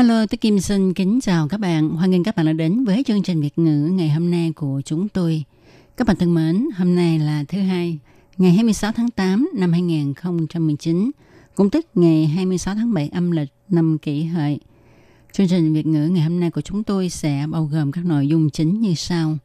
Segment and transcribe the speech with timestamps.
[0.00, 1.90] Hello, tôi Kim xin kính chào các bạn.
[1.90, 4.82] Hoan nghênh các bạn đã đến với chương trình Việt ngữ ngày hôm nay của
[4.84, 5.44] chúng tôi.
[5.96, 7.98] Các bạn thân mến, hôm nay là thứ hai,
[8.36, 11.10] ngày 26 tháng 8 năm 2019,
[11.54, 14.60] cũng tức ngày 26 tháng 7 âm lịch năm kỷ hợi.
[15.32, 18.28] Chương trình Việt ngữ ngày hôm nay của chúng tôi sẽ bao gồm các nội
[18.28, 19.38] dung chính như sau.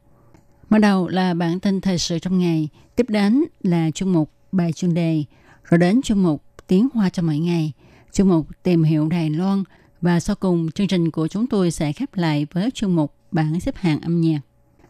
[0.70, 4.72] Mở đầu là bản tin thời sự trong ngày, tiếp đến là chuyên mục bài
[4.72, 5.24] chuyên đề,
[5.64, 7.72] rồi đến chuyên mục tiếng hoa cho mỗi ngày,
[8.12, 9.64] chuyên mục tìm hiểu Đài Loan
[10.00, 13.60] và sau cùng chương trình của chúng tôi sẽ khép lại với chương mục bảng
[13.60, 14.40] xếp hạng âm nhạc.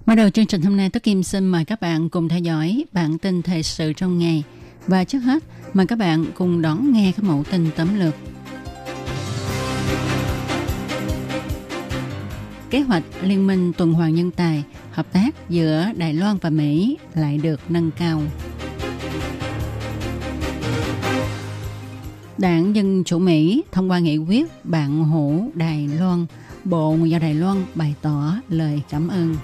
[0.07, 2.85] Mở đầu chương trình hôm nay, Tố Kim xin mời các bạn cùng theo dõi
[2.93, 4.45] bản tin thời sự trong ngày.
[4.87, 5.43] Và trước hết,
[5.75, 8.15] mời các bạn cùng đón nghe các mẫu tin tấm lược.
[12.71, 16.99] Kế hoạch Liên minh tuần hoàn nhân tài, hợp tác giữa Đài Loan và Mỹ
[17.15, 18.23] lại được nâng cao.
[22.39, 26.27] Đảng Dân Chủ Mỹ thông qua nghị quyết bạn hữu Đài Loan,
[26.65, 29.37] Bộ Ngoại giao Đài Loan bày tỏ lời cảm ơn.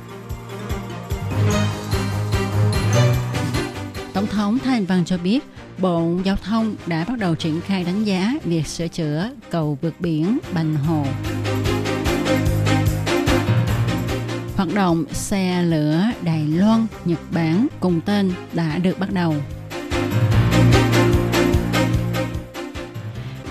[4.13, 5.45] Tổng thống Thái Anh Văn cho biết,
[5.79, 9.95] Bộ Giao thông đã bắt đầu triển khai đánh giá việc sửa chữa cầu vượt
[10.01, 11.05] biển Bành Hồ.
[14.57, 19.35] Hoạt động xe lửa Đài Loan, Nhật Bản cùng tên đã được bắt đầu.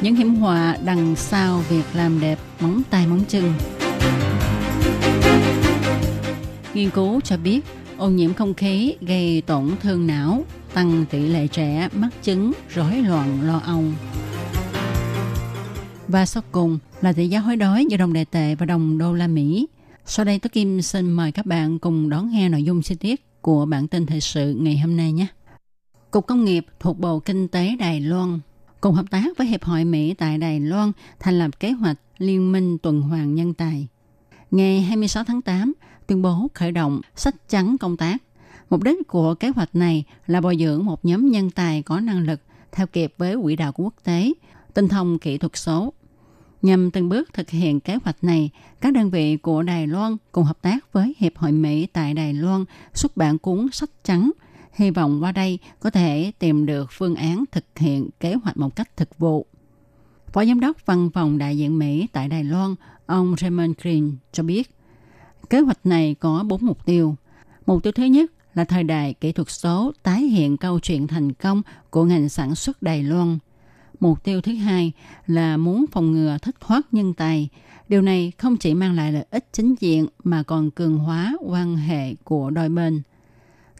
[0.02, 3.54] Những hiểm họa đằng sau việc làm đẹp móng tay móng chân.
[6.74, 7.62] Nghiên cứu cho biết
[7.98, 12.96] ô nhiễm không khí gây tổn thương não, tăng tỷ lệ trẻ mắc chứng rối
[12.96, 13.84] loạn lo âu.
[16.08, 19.14] Và sau cùng là tỷ giá hối đoái giữa đồng đại tệ và đồng đô
[19.14, 19.68] la Mỹ.
[20.06, 23.42] Sau đây tôi Kim xin mời các bạn cùng đón nghe nội dung chi tiết
[23.42, 25.28] của bản tin thời sự ngày hôm nay nhé.
[26.12, 28.40] Cục Công nghiệp thuộc Bộ Kinh tế Đài Loan
[28.82, 32.52] cùng hợp tác với Hiệp hội Mỹ tại Đài Loan thành lập kế hoạch Liên
[32.52, 33.88] minh tuần hoàn nhân tài.
[34.52, 35.74] Ngày 26 tháng 8,
[36.08, 38.18] tuyên bố khởi động sách trắng công tác.
[38.70, 42.20] Mục đích của kế hoạch này là bồi dưỡng một nhóm nhân tài có năng
[42.26, 42.40] lực
[42.72, 44.34] theo kịp với quỹ đạo của quốc tế,
[44.74, 45.94] tinh thông kỹ thuật số.
[46.62, 48.50] Nhằm từng bước thực hiện kế hoạch này,
[48.82, 52.34] các đơn vị của Đài Loan cùng hợp tác với Hiệp hội Mỹ tại Đài
[52.34, 54.32] Loan xuất bản cuốn sách trắng–
[54.74, 58.76] hy vọng qua đây có thể tìm được phương án thực hiện kế hoạch một
[58.76, 59.46] cách thực vụ.
[60.34, 64.44] Phó Giám đốc Văn phòng Đại diện Mỹ tại Đài Loan, ông Raymond Green cho
[64.44, 64.76] biết,
[65.50, 67.16] kế hoạch này có bốn mục tiêu.
[67.66, 71.34] Mục tiêu thứ nhất là thời đại kỹ thuật số tái hiện câu chuyện thành
[71.34, 73.38] công của ngành sản xuất Đài Loan.
[74.00, 74.92] Mục tiêu thứ hai
[75.28, 77.50] là muốn phòng ngừa thất thoát nhân tài.
[77.90, 81.76] Điều này không chỉ mang lại lợi ích chính diện mà còn cường hóa quan
[81.76, 83.02] hệ của đôi bên.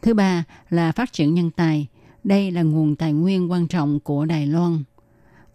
[0.02, 1.86] Thứ ba là phát triển nhân tài.
[2.24, 4.82] Đây là nguồn tài nguyên quan trọng của Đài Loan.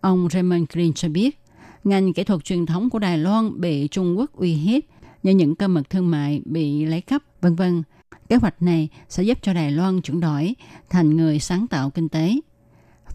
[0.02, 1.40] Ông Raymond Green cho biết,
[1.84, 4.84] ngành kỹ thuật truyền thống của Đài Loan bị Trung Quốc uy hiếp
[5.24, 7.84] như những cơ mật thương mại bị lấy cắp, vân vân.
[8.30, 10.56] Kế hoạch này sẽ giúp cho Đài Loan chuyển đổi
[10.90, 12.36] thành người sáng tạo kinh tế.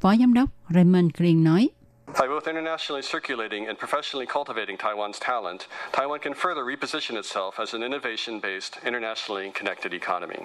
[0.01, 1.71] Phó Giám đốc Raymond Green nói,
[2.21, 5.61] By both internationally circulating and professionally cultivating Taiwan's talent,
[5.93, 10.39] Taiwan can further reposition itself as an innovation-based, internationally connected economy.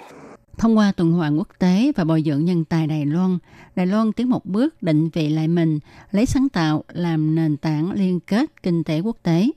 [0.58, 3.38] Thông qua tuần hoàn quốc tế và bồi dưỡng nhân tài Đài Loan,
[3.76, 5.80] Đài Loan tiến một bước định vị lại mình,
[6.12, 9.48] lấy sáng tạo làm nền tảng liên kết kinh tế quốc tế.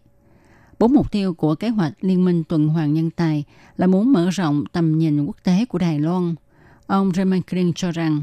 [0.79, 3.45] Bốn mục tiêu của kế hoạch Liên minh tuần hoàn nhân tài
[3.77, 6.35] là muốn mở rộng tầm nhìn quốc tế của Đài Loan.
[6.87, 8.23] Ông Raymond Green cho rằng,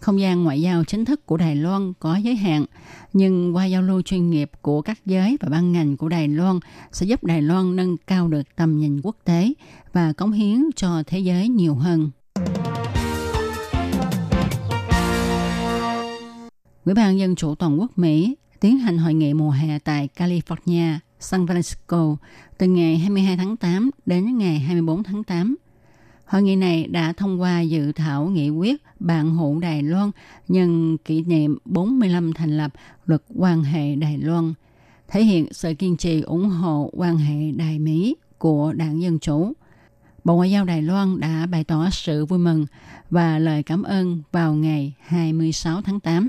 [0.00, 2.64] không gian ngoại giao chính thức của Đài Loan có giới hạn,
[3.12, 6.58] nhưng qua giao lưu chuyên nghiệp của các giới và ban ngành của Đài Loan
[6.92, 9.52] sẽ giúp Đài Loan nâng cao được tầm nhìn quốc tế
[9.92, 12.10] và cống hiến cho thế giới nhiều hơn.
[16.84, 20.98] Ủy ban Dân chủ Toàn quốc Mỹ tiến hành hội nghị mùa hè tại California,
[21.20, 22.16] San Francisco
[22.58, 25.56] từ ngày 22 tháng 8 đến ngày 24 tháng 8.
[26.28, 30.10] Hội nghị này đã thông qua dự thảo nghị quyết bạn hữu Đài Loan
[30.48, 32.72] nhân kỷ niệm 45 thành lập
[33.06, 34.54] luật quan hệ Đài Loan,
[35.08, 39.52] thể hiện sự kiên trì ủng hộ quan hệ Đài Mỹ của Đảng Dân Chủ.
[40.24, 42.66] Bộ Ngoại giao Đài Loan đã bày tỏ sự vui mừng
[43.10, 46.28] và lời cảm ơn vào ngày 26 tháng 8.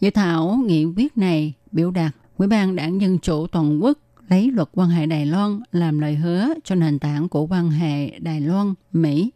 [0.00, 3.98] Dự thảo nghị quyết này biểu đạt Ủy ban Đảng Dân Chủ Toàn quốc
[4.28, 8.18] lấy luật quan hệ Đài Loan làm lời hứa cho nền tảng của quan hệ
[8.18, 9.30] Đài Loan-Mỹ,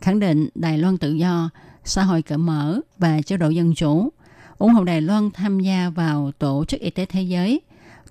[0.00, 1.50] khẳng định Đài Loan tự do,
[1.84, 4.12] xã hội cởi mở và chế độ dân chủ,
[4.58, 7.60] ủng hộ Đài Loan tham gia vào Tổ chức Y tế Thế giới,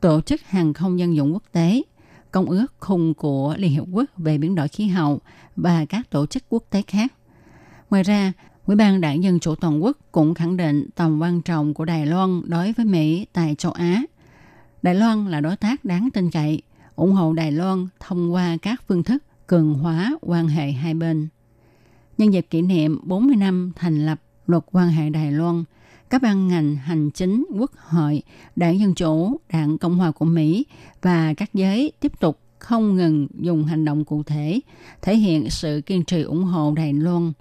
[0.01, 1.81] Tổ chức Hàng không Dân dụng Quốc tế,
[2.31, 5.19] Công ước khung của Liên Hiệp Quốc về biến đổi khí hậu
[5.55, 7.13] và các tổ chức quốc tế khác.
[7.89, 8.33] Ngoài ra,
[8.65, 12.05] Ủy ban Đảng Dân Chủ Toàn quốc cũng khẳng định tầm quan trọng của Đài
[12.05, 14.03] Loan đối với Mỹ tại châu Á.
[14.85, 16.61] Đài Loan là đối tác đáng tin cậy,
[16.95, 21.27] ủng hộ Đài Loan thông qua các phương thức cường hóa quan hệ hai bên.
[22.17, 25.63] Nhân dịp kỷ niệm 40 năm thành lập luật quan hệ Đài Loan,
[26.09, 28.21] các ban ngành hành chính, quốc hội,
[28.55, 30.65] đảng Dân Chủ, đảng Cộng hòa của Mỹ
[31.01, 34.59] và các giới tiếp tục không ngừng dùng hành động cụ thể,
[35.01, 37.31] thể hiện sự kiên trì ủng hộ Đài Loan,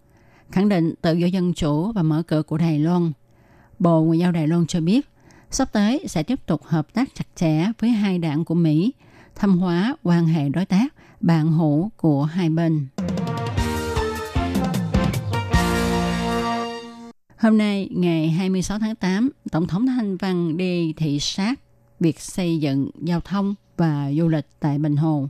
[0.50, 3.12] khẳng định tự do dân chủ và mở cửa của Đài Loan.
[3.78, 5.08] Bộ Ngoại giao Đài Loan cho biết,
[5.54, 8.92] sắp tới sẽ tiếp tục hợp tác chặt chẽ với hai đảng của Mỹ,
[9.34, 12.86] thâm hóa quan hệ đối tác, bạn hữu của hai bên.
[17.38, 21.60] Hôm nay, ngày 26 tháng 8, Tổng thống Thanh Văn đi thị sát
[22.00, 25.28] việc xây dựng giao thông và du lịch tại Bình Hồ.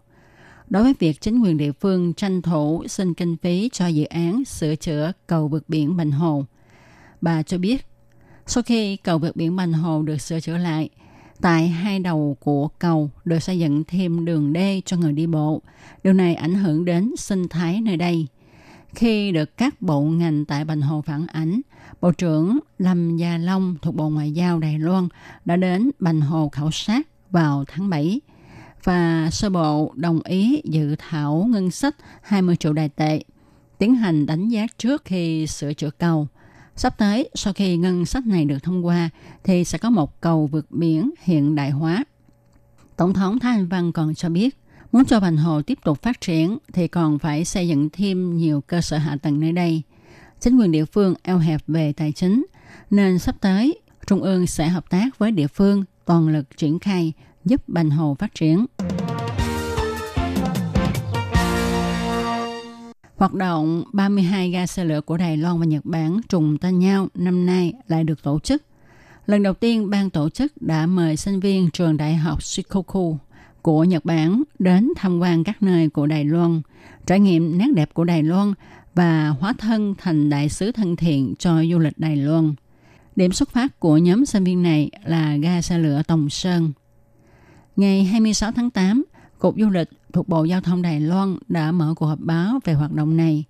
[0.68, 4.44] Đối với việc chính quyền địa phương tranh thủ xin kinh phí cho dự án
[4.44, 6.44] sửa chữa cầu vượt biển Bình Hồ,
[7.20, 7.86] bà cho biết
[8.46, 10.88] sau khi cầu vượt biển Bành Hồ được sửa chữa lại,
[11.40, 15.62] tại hai đầu của cầu được xây dựng thêm đường đê cho người đi bộ.
[16.04, 18.26] Điều này ảnh hưởng đến sinh thái nơi đây.
[18.94, 21.60] Khi được các bộ ngành tại Bành Hồ phản ánh,
[22.00, 25.08] Bộ trưởng Lâm Gia Long thuộc Bộ Ngoại giao Đài Loan
[25.44, 28.20] đã đến Bành Hồ khảo sát vào tháng 7
[28.84, 33.22] và sơ bộ đồng ý dự thảo ngân sách 20 triệu đài tệ,
[33.78, 36.28] tiến hành đánh giá trước khi sửa chữa cầu.
[36.76, 39.10] Sắp tới, sau khi ngân sách này được thông qua,
[39.44, 42.04] thì sẽ có một cầu vượt biển hiện đại hóa.
[42.96, 44.56] Tổng thống Thái Anh Văn còn cho biết,
[44.92, 48.60] muốn cho Bình Hồ tiếp tục phát triển thì còn phải xây dựng thêm nhiều
[48.60, 49.82] cơ sở hạ tầng nơi đây.
[50.40, 52.46] Chính quyền địa phương eo hẹp về tài chính,
[52.90, 57.12] nên sắp tới Trung ương sẽ hợp tác với địa phương toàn lực triển khai
[57.44, 58.66] giúp Bình Hồ phát triển.
[63.24, 67.08] Hoạt động 32 ga xe lửa của Đài Loan và Nhật Bản trùng tên nhau
[67.14, 68.62] năm nay lại được tổ chức.
[69.26, 73.18] Lần đầu tiên, ban tổ chức đã mời sinh viên trường đại học Shikoku
[73.62, 76.60] của Nhật Bản đến tham quan các nơi của Đài Loan,
[77.06, 78.52] trải nghiệm nét đẹp của Đài Loan
[78.94, 82.54] và hóa thân thành đại sứ thân thiện cho du lịch Đài Loan.
[83.16, 86.72] Điểm xuất phát của nhóm sinh viên này là ga xe lửa Tòng Sơn.
[87.76, 89.04] Ngày 26 tháng 8,
[89.38, 92.72] Cục Du lịch thuộc Bộ Giao thông Đài Loan đã mở cuộc họp báo về
[92.72, 93.44] hoạt động này.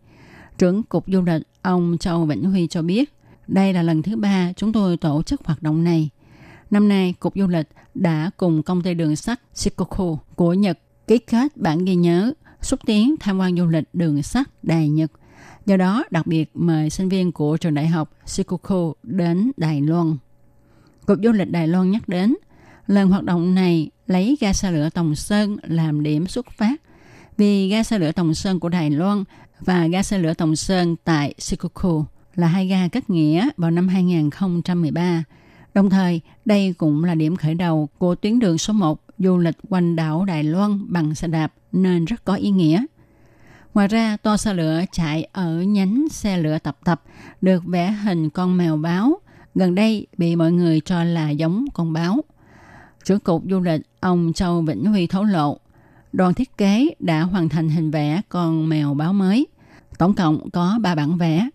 [0.59, 3.15] Trưởng Cục Du lịch ông Châu Vĩnh Huy cho biết,
[3.47, 6.11] đây là lần thứ ba chúng tôi tổ chức hoạt động này.
[6.71, 11.19] Năm nay, Cục Du lịch đã cùng công ty đường sắt Shikoku của Nhật ký
[11.19, 15.11] kết bản ghi nhớ xúc tiến tham quan du lịch đường sắt Đài Nhật.
[15.67, 20.17] Do đó, đặc biệt mời sinh viên của trường đại học Shikoku đến Đài Loan.
[21.07, 22.35] Cục Du lịch Đài Loan nhắc đến,
[22.87, 26.81] lần hoạt động này lấy ga xe lửa Tòng Sơn làm điểm xuất phát
[27.37, 29.25] vì ga xe lửa Tòng Sơn của Đài Loan
[29.61, 32.05] và ga xe lửa Tòng Sơn tại Shikoku
[32.35, 35.25] là hai ga kết nghĩa vào năm 2013.
[35.75, 39.57] Đồng thời, đây cũng là điểm khởi đầu của tuyến đường số 1 du lịch
[39.69, 42.85] quanh đảo Đài Loan bằng xe đạp nên rất có ý nghĩa.
[43.75, 47.03] Ngoài ra, toa xe lửa chạy ở nhánh xe lửa tập tập
[47.41, 49.21] được vẽ hình con mèo báo.
[49.55, 52.21] Gần đây bị mọi người cho là giống con báo.
[53.05, 55.59] Trưởng cục du lịch ông Châu Vĩnh Huy thấu lộ,
[56.13, 59.47] đoàn thiết kế đã hoàn thành hình vẽ con mèo báo mới.
[59.99, 61.49] Tổng cộng có 3 bản vẽ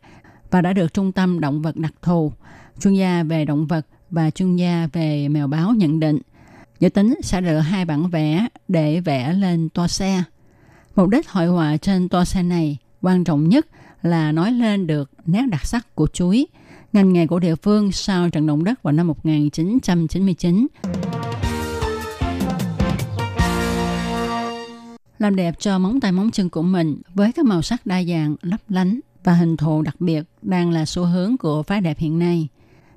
[0.51, 2.31] và đã được Trung tâm Động vật đặc thù,
[2.79, 6.19] chuyên gia về động vật và chuyên gia về mèo báo nhận định.
[6.79, 10.23] Dự tính sẽ lựa hai bản vẽ để vẽ lên toa xe.
[10.95, 13.67] Mục đích hội họa trên toa xe này quan trọng nhất
[14.01, 16.47] là nói lên được nét đặc sắc của chuối,
[16.93, 20.67] ngành nghề của địa phương sau trận động đất vào năm 1999.
[25.19, 28.35] Làm đẹp cho móng tay móng chân của mình với các màu sắc đa dạng,
[28.41, 32.19] lấp lánh và hình thù đặc biệt đang là xu hướng của phái đẹp hiện
[32.19, 32.47] nay.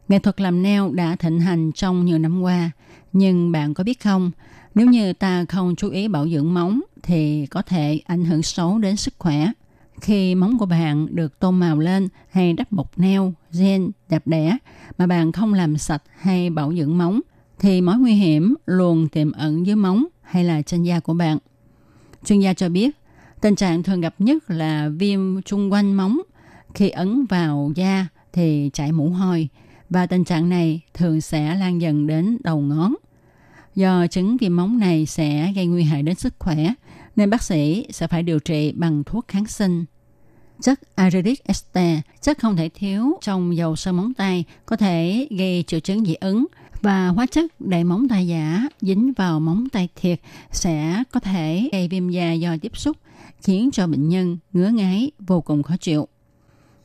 [0.08, 2.70] Nghệ thuật làm neo đã thịnh hành trong nhiều năm qua,
[3.12, 4.30] nhưng bạn có biết không,
[4.74, 8.78] nếu như ta không chú ý bảo dưỡng móng thì có thể ảnh hưởng xấu
[8.78, 9.52] đến sức khỏe.
[10.00, 14.58] Khi móng của bạn được tô màu lên hay đắp bột neo, gen đẹp đẽ
[14.98, 17.20] mà bạn không làm sạch hay bảo dưỡng móng
[17.58, 21.38] thì mối nguy hiểm luôn tiềm ẩn dưới móng hay là trên da của bạn.
[22.24, 22.96] Chuyên gia cho biết,
[23.40, 26.20] tình trạng thường gặp nhất là viêm chung quanh móng.
[26.74, 29.48] Khi ấn vào da thì chảy mũ hôi
[29.90, 32.94] và tình trạng này thường sẽ lan dần đến đầu ngón.
[33.74, 36.74] Do chứng viêm móng này sẽ gây nguy hại đến sức khỏe,
[37.16, 39.84] nên bác sĩ sẽ phải điều trị bằng thuốc kháng sinh.
[40.60, 45.64] Chất aridic ester, chất không thể thiếu trong dầu sơn móng tay, có thể gây
[45.66, 46.46] triệu chứng dị ứng
[46.82, 50.20] và hóa chất để móng tay giả dính vào móng tay thiệt
[50.50, 52.96] sẽ có thể gây viêm da do tiếp xúc,
[53.42, 56.08] khiến cho bệnh nhân ngứa ngáy vô cùng khó chịu.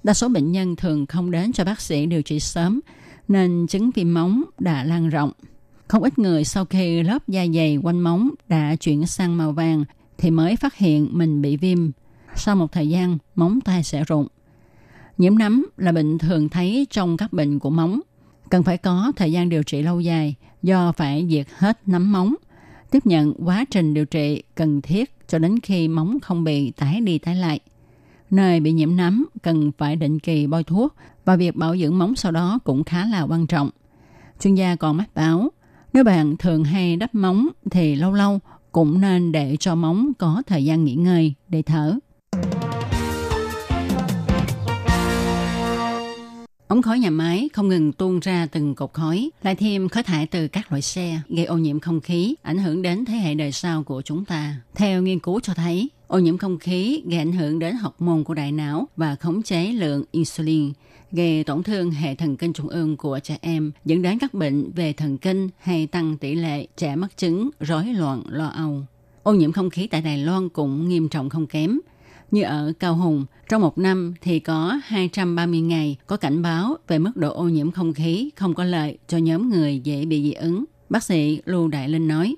[0.04, 2.80] Đa số bệnh nhân thường không đến cho bác sĩ điều trị sớm,
[3.28, 5.32] nên chứng viêm móng đã lan rộng.
[5.88, 9.86] Không ít người sau khi lớp da dày quanh móng đã chuyển sang màu vàng
[10.18, 11.92] thì mới phát hiện mình bị viêm.
[12.36, 14.28] Sau một thời gian, móng tay sẽ rụng.
[15.18, 18.00] Nhiễm nấm là bệnh thường thấy trong các bệnh của móng.
[18.50, 22.36] Cần phải có thời gian điều trị lâu dài, do phải diệt hết nấm móng.
[22.92, 27.02] Tiếp nhận quá trình điều trị cần thiết cho đến khi móng không bị tái
[27.02, 27.60] đi tái lại.
[28.30, 32.16] Nơi bị nhiễm nấm cần phải định kỳ bôi thuốc và việc bảo dưỡng móng
[32.16, 33.70] sau đó cũng khá là quan trọng.
[34.40, 35.52] Chuyên gia còn mách báo
[35.94, 38.40] nếu bạn thường hay đắp móng thì lâu lâu
[38.72, 42.00] cũng nên để cho móng có thời gian nghỉ ngơi để thở.
[46.68, 50.28] Ống khói nhà máy không ngừng tuôn ra từng cột khói, lại thêm khói thải
[50.28, 53.52] từ các loại xe, gây ô nhiễm không khí, ảnh hưởng đến thế hệ đời
[53.52, 54.56] sau của chúng ta.
[54.76, 58.24] Theo nghiên cứu cho thấy, ô nhiễm không khí gây ảnh hưởng đến học môn
[58.24, 60.72] của đại não và khống chế lượng insulin,
[61.12, 64.72] gây tổn thương hệ thần kinh trung ương của trẻ em, dẫn đến các bệnh
[64.72, 68.82] về thần kinh hay tăng tỷ lệ trẻ mắc chứng rối loạn lo âu.
[69.24, 71.80] Ô nhiễm không khí tại Đài Loan cũng nghiêm trọng không kém.
[72.32, 77.00] Như ở Cao Hùng, trong một năm thì có 230 ngày có cảnh báo về
[77.00, 80.32] mức độ ô nhiễm không khí không có lợi cho nhóm người dễ bị dị
[80.32, 80.66] ứng.
[80.90, 82.36] Bác sĩ Lưu Đại Linh nói,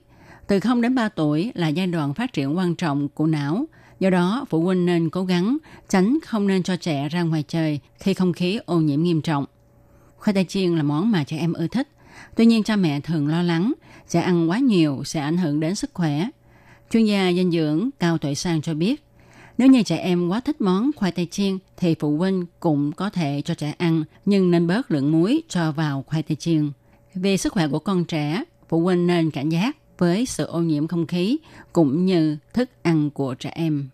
[0.47, 3.65] từ 0 đến 3 tuổi là giai đoạn phát triển quan trọng của não,
[3.99, 5.57] Do đó, phụ huynh nên cố gắng
[5.89, 9.45] tránh không nên cho trẻ ra ngoài trời khi không khí ô nhiễm nghiêm trọng.
[10.17, 11.87] Khoai tây chiên là món mà trẻ em ưa thích.
[12.35, 13.73] Tuy nhiên, cha mẹ thường lo lắng
[14.09, 16.29] trẻ ăn quá nhiều sẽ ảnh hưởng đến sức khỏe.
[16.91, 19.03] Chuyên gia dinh dưỡng Cao Tuệ Sang cho biết,
[19.59, 23.09] nếu như trẻ em quá thích món khoai tây chiên thì phụ huynh cũng có
[23.09, 26.71] thể cho trẻ ăn nhưng nên bớt lượng muối cho vào khoai tây chiên.
[27.13, 30.87] Vì sức khỏe của con trẻ, phụ huynh nên cảnh giác với sự ô nhiễm
[30.87, 31.37] không khí
[31.73, 33.89] cũng như thức ăn của trẻ em.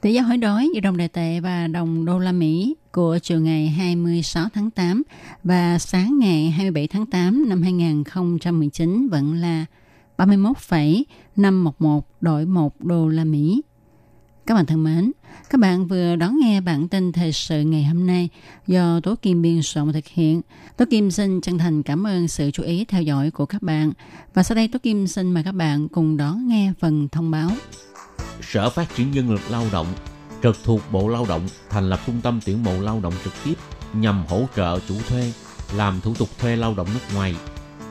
[0.00, 3.40] Tỷ giá hối đoái giữa đồng đại tệ và đồng đô la Mỹ của chiều
[3.40, 5.02] ngày 26 tháng 8
[5.44, 9.66] và sáng ngày 27 tháng 8 năm 2019 vẫn là
[10.18, 13.62] 31,511 đổi 1 đô la Mỹ.
[14.46, 15.12] Các bạn thân mến,
[15.50, 18.28] các bạn vừa đón nghe bản tin thời sự ngày hôm nay
[18.66, 20.40] do Tố Kim biên soạn thực hiện.
[20.76, 23.92] Tố Kim xin chân thành cảm ơn sự chú ý theo dõi của các bạn.
[24.34, 27.50] Và sau đây Tố Kim xin mời các bạn cùng đón nghe phần thông báo.
[28.42, 29.86] Sở Phát triển Nhân lực Lao động
[30.42, 33.54] trực thuộc Bộ Lao động thành lập trung tâm tuyển mộ lao động trực tiếp
[33.92, 35.32] nhằm hỗ trợ chủ thuê
[35.76, 37.34] làm thủ tục thuê lao động nước ngoài.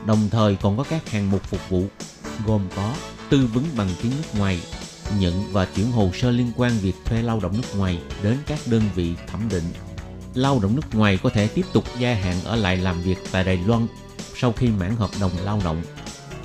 [0.06, 1.84] Đồng thời còn có các hạng mục phục vụ
[2.46, 2.94] gồm có
[3.30, 4.60] tư vấn bằng tiếng nước ngoài,
[5.18, 8.58] nhận và chuyển hồ sơ liên quan việc thuê lao động nước ngoài đến các
[8.66, 9.72] đơn vị thẩm định.
[10.34, 13.44] Lao động nước ngoài có thể tiếp tục gia hạn ở lại làm việc tại
[13.44, 13.86] Đài Loan
[14.36, 15.82] sau khi mãn hợp đồng lao động.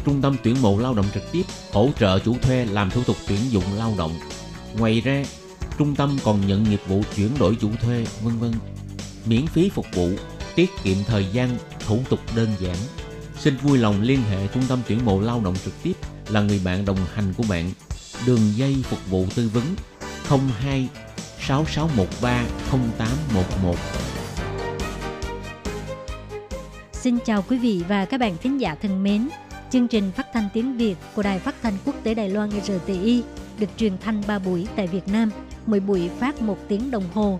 [0.06, 3.18] Trung tâm tuyển mộ lao động trực tiếp hỗ trợ chủ thuê làm thủ tục
[3.28, 4.20] tuyển dụng lao động.
[4.78, 5.24] Ngoài ra,
[5.78, 8.54] trung tâm còn nhận nghiệp vụ chuyển đổi chủ thuê, vân vân.
[9.26, 10.10] Miễn phí phục vụ,
[10.56, 11.58] tiết kiệm thời gian,
[11.88, 12.76] thủ tục đơn giản.
[13.44, 15.94] Xin vui lòng liên hệ trung tâm tuyển mộ lao động trực tiếp
[16.30, 17.72] là người bạn đồng hành của bạn
[18.26, 19.64] đường dây phục vụ tư vấn
[20.62, 20.90] 02
[21.40, 23.76] 6613 0811.
[26.92, 29.30] Xin chào quý vị và các bạn thính giả thân mến.
[29.72, 33.24] Chương trình phát thanh tiếng Việt của Đài Phát thanh Quốc tế Đài Loan RTI
[33.60, 35.30] được truyền thanh 3 buổi tại Việt Nam,
[35.66, 37.40] mỗi buổi phát 1 tiếng đồng hồ.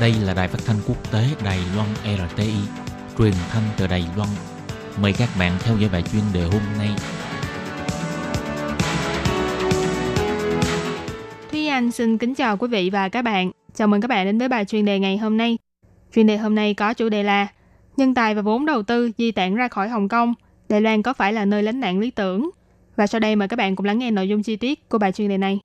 [0.00, 2.54] Đây là đài phát thanh quốc tế Đài Loan RTI,
[3.18, 4.28] truyền thanh từ Đài Loan.
[5.02, 6.88] Mời các bạn theo dõi bài chuyên đề hôm nay.
[11.50, 13.50] Thúy Anh xin kính chào quý vị và các bạn.
[13.74, 15.58] Chào mừng các bạn đến với bài chuyên đề ngày hôm nay.
[16.14, 17.46] Chuyên đề hôm nay có chủ đề là
[17.96, 20.34] Nhân tài và vốn đầu tư di tản ra khỏi Hồng Kông,
[20.68, 22.50] Đài Loan có phải là nơi lánh nạn lý tưởng?
[22.96, 25.12] Và sau đây mời các bạn cùng lắng nghe nội dung chi tiết của bài
[25.12, 25.60] chuyên đề này.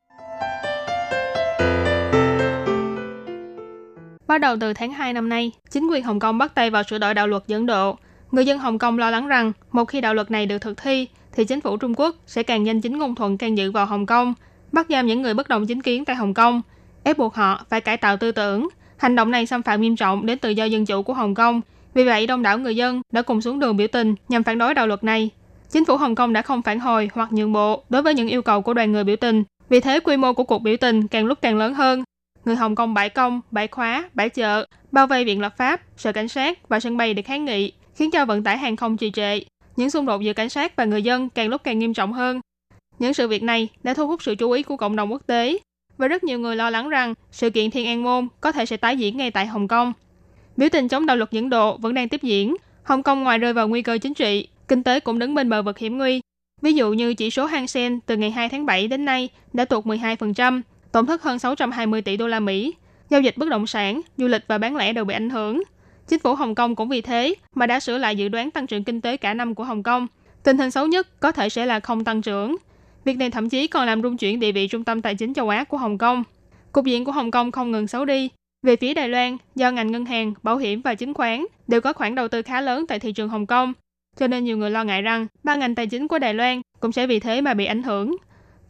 [4.27, 6.97] Bắt đầu từ tháng 2 năm nay, chính quyền Hồng Kông bắt tay vào sửa
[6.97, 7.97] đổi đạo luật dẫn độ.
[8.31, 11.07] Người dân Hồng Kông lo lắng rằng một khi đạo luật này được thực thi,
[11.35, 14.05] thì chính phủ Trung Quốc sẽ càng danh chính ngôn thuận can dự vào Hồng
[14.05, 14.33] Kông,
[14.71, 16.61] bắt giam những người bất đồng chính kiến tại Hồng Kông,
[17.03, 18.67] ép buộc họ phải cải tạo tư tưởng.
[18.97, 21.61] Hành động này xâm phạm nghiêm trọng đến tự do dân chủ của Hồng Kông.
[21.93, 24.73] Vì vậy, đông đảo người dân đã cùng xuống đường biểu tình nhằm phản đối
[24.73, 25.29] đạo luật này.
[25.69, 28.41] Chính phủ Hồng Kông đã không phản hồi hoặc nhượng bộ đối với những yêu
[28.41, 29.43] cầu của đoàn người biểu tình.
[29.69, 32.03] Vì thế, quy mô của cuộc biểu tình càng lúc càng lớn hơn.
[32.45, 36.11] Người Hồng Kông bãi công, bãi khóa, bãi chợ, bao vây viện lập pháp, sở
[36.11, 39.11] cảnh sát và sân bay để kháng nghị, khiến cho vận tải hàng không trì
[39.11, 39.39] trệ.
[39.75, 42.41] Những xung đột giữa cảnh sát và người dân càng lúc càng nghiêm trọng hơn.
[42.99, 45.57] Những sự việc này đã thu hút sự chú ý của cộng đồng quốc tế
[45.97, 48.77] và rất nhiều người lo lắng rằng sự kiện Thiên An Môn có thể sẽ
[48.77, 49.93] tái diễn ngay tại Hồng Kông.
[50.57, 52.55] Biểu tình chống đạo luật dẫn độ vẫn đang tiếp diễn.
[52.83, 55.61] Hồng Kông ngoài rơi vào nguy cơ chính trị, kinh tế cũng đứng bên bờ
[55.61, 56.21] vực hiểm nguy.
[56.61, 59.65] Ví dụ như chỉ số Hang Seng từ ngày 2 tháng 7 đến nay đã
[59.65, 60.61] tụt 12%,
[60.95, 62.73] tổn thất hơn 620 tỷ đô la Mỹ.
[63.09, 65.63] Giao dịch bất động sản, du lịch và bán lẻ đều bị ảnh hưởng.
[66.07, 68.83] Chính phủ Hồng Kông cũng vì thế mà đã sửa lại dự đoán tăng trưởng
[68.83, 70.07] kinh tế cả năm của Hồng Kông.
[70.43, 72.55] Tình hình xấu nhất có thể sẽ là không tăng trưởng.
[73.05, 75.49] Việc này thậm chí còn làm rung chuyển địa vị trung tâm tài chính châu
[75.49, 76.23] Á của Hồng Kông.
[76.71, 78.29] Cục diện của Hồng Kông không ngừng xấu đi.
[78.63, 81.93] Về phía Đài Loan, do ngành ngân hàng, bảo hiểm và chứng khoán đều có
[81.93, 83.73] khoản đầu tư khá lớn tại thị trường Hồng Kông,
[84.17, 86.91] cho nên nhiều người lo ngại rằng ba ngành tài chính của Đài Loan cũng
[86.91, 88.15] sẽ vì thế mà bị ảnh hưởng.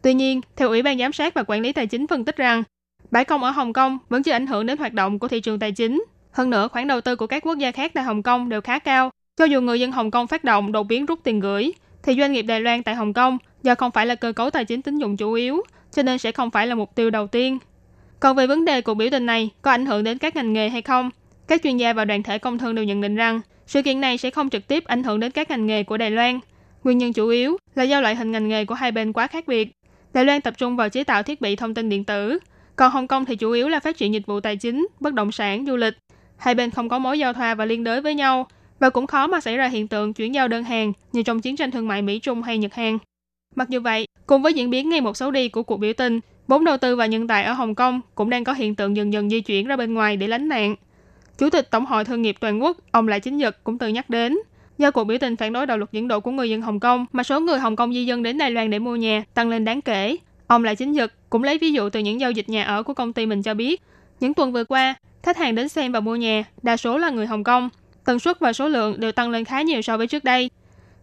[0.06, 2.62] Tuy nhiên, theo Ủy ban Giám sát và Quản lý Tài chính phân tích rằng,
[3.10, 5.58] bãi công ở Hồng Kông vẫn chưa ảnh hưởng đến hoạt động của thị trường
[5.58, 6.04] tài chính.
[6.32, 8.78] Hơn nữa, khoản đầu tư của các quốc gia khác tại Hồng Kông đều khá
[8.78, 9.10] cao.
[9.36, 12.32] Cho dù người dân Hồng Kông phát động đột biến rút tiền gửi, thì doanh
[12.32, 14.98] nghiệp Đài Loan tại Hồng Kông do không phải là cơ cấu tài chính tín
[14.98, 17.58] dụng chủ yếu, cho nên sẽ không phải là mục tiêu đầu tiên.
[18.20, 20.68] Còn về vấn đề cuộc biểu tình này có ảnh hưởng đến các ngành nghề
[20.68, 21.10] hay không,
[21.48, 24.18] các chuyên gia và đoàn thể công thương đều nhận định rằng sự kiện này
[24.18, 26.40] sẽ không trực tiếp ảnh hưởng đến các ngành nghề của Đài Loan.
[26.84, 29.46] Nguyên nhân chủ yếu là do loại hình ngành nghề của hai bên quá khác
[29.46, 29.75] biệt.
[30.16, 32.38] Đài Loan tập trung vào chế tạo thiết bị thông tin điện tử,
[32.76, 35.32] còn Hồng Kông thì chủ yếu là phát triển dịch vụ tài chính, bất động
[35.32, 35.94] sản, du lịch.
[36.36, 38.46] Hai bên không có mối giao thoa và liên đới với nhau,
[38.78, 41.56] và cũng khó mà xảy ra hiện tượng chuyển giao đơn hàng như trong chiến
[41.56, 42.98] tranh thương mại Mỹ-Trung hay Nhật-Hàn.
[43.54, 46.20] Mặc dù vậy, cùng với diễn biến ngày một xấu đi của cuộc biểu tình,
[46.48, 49.12] vốn đầu tư và nhân tài ở Hồng Kông cũng đang có hiện tượng dần
[49.12, 50.76] dần di chuyển ra bên ngoài để lánh nạn.
[51.38, 54.10] Chủ tịch Tổng hội Thương nghiệp Toàn quốc, ông Lại Chính Nhật cũng từng nhắc
[54.10, 54.38] đến,
[54.78, 57.06] do cuộc biểu tình phản đối đạo luật dẫn độ của người dân Hồng Kông
[57.12, 59.64] mà số người Hồng Kông di dân đến Đài Loan để mua nhà tăng lên
[59.64, 60.16] đáng kể.
[60.46, 62.94] Ông Lại Chính Nhật cũng lấy ví dụ từ những giao dịch nhà ở của
[62.94, 63.82] công ty mình cho biết,
[64.20, 67.26] những tuần vừa qua, khách hàng đến xem và mua nhà đa số là người
[67.26, 67.68] Hồng Kông,
[68.04, 70.50] tần suất và số lượng đều tăng lên khá nhiều so với trước đây.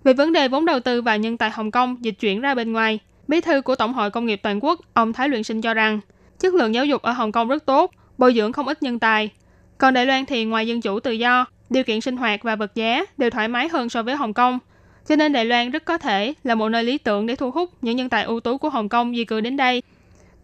[0.03, 2.73] Về vấn đề vốn đầu tư và nhân tài Hồng Kông dịch chuyển ra bên
[2.73, 5.73] ngoài, bí thư của Tổng hội Công nghiệp Toàn quốc, ông Thái Luyện Sinh cho
[5.73, 5.99] rằng,
[6.39, 9.29] chất lượng giáo dục ở Hồng Kông rất tốt, bồi dưỡng không ít nhân tài.
[9.77, 12.75] Còn Đài Loan thì ngoài dân chủ tự do, điều kiện sinh hoạt và vật
[12.75, 14.59] giá đều thoải mái hơn so với Hồng Kông.
[15.07, 17.69] Cho nên Đài Loan rất có thể là một nơi lý tưởng để thu hút
[17.81, 19.81] những nhân tài ưu tú của Hồng Kông di cư đến đây.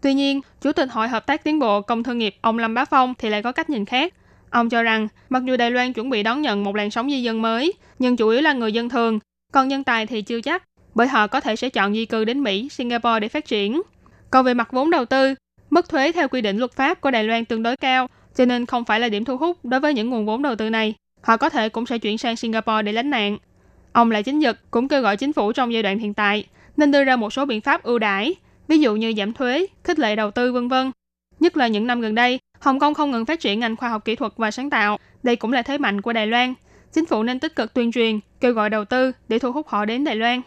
[0.00, 2.84] Tuy nhiên, Chủ tịch Hội Hợp tác Tiến bộ Công Thương nghiệp ông Lâm Bá
[2.84, 4.14] Phong thì lại có cách nhìn khác.
[4.50, 7.22] Ông cho rằng, mặc dù Đài Loan chuẩn bị đón nhận một làn sóng di
[7.22, 9.18] dân mới, nhưng chủ yếu là người dân thường,
[9.52, 10.62] còn nhân tài thì chưa chắc,
[10.94, 13.82] bởi họ có thể sẽ chọn di cư đến Mỹ, Singapore để phát triển.
[14.30, 15.34] Còn về mặt vốn đầu tư,
[15.70, 18.66] mức thuế theo quy định luật pháp của Đài Loan tương đối cao, cho nên
[18.66, 20.94] không phải là điểm thu hút đối với những nguồn vốn đầu tư này.
[21.22, 23.38] Họ có thể cũng sẽ chuyển sang Singapore để lánh nạn.
[23.92, 26.44] Ông Lại Chính Nhật cũng kêu gọi chính phủ trong giai đoạn hiện tại
[26.76, 28.34] nên đưa ra một số biện pháp ưu đãi,
[28.68, 30.90] ví dụ như giảm thuế, khích lệ đầu tư vân vân.
[31.40, 34.04] Nhất là những năm gần đây, Hồng Kông không ngừng phát triển ngành khoa học
[34.04, 34.98] kỹ thuật và sáng tạo.
[35.22, 36.54] Đây cũng là thế mạnh của Đài Loan.
[36.92, 39.84] Chính phủ nên tích cực tuyên truyền, kêu gọi đầu tư để thu hút họ
[39.84, 40.40] đến Đài Loan.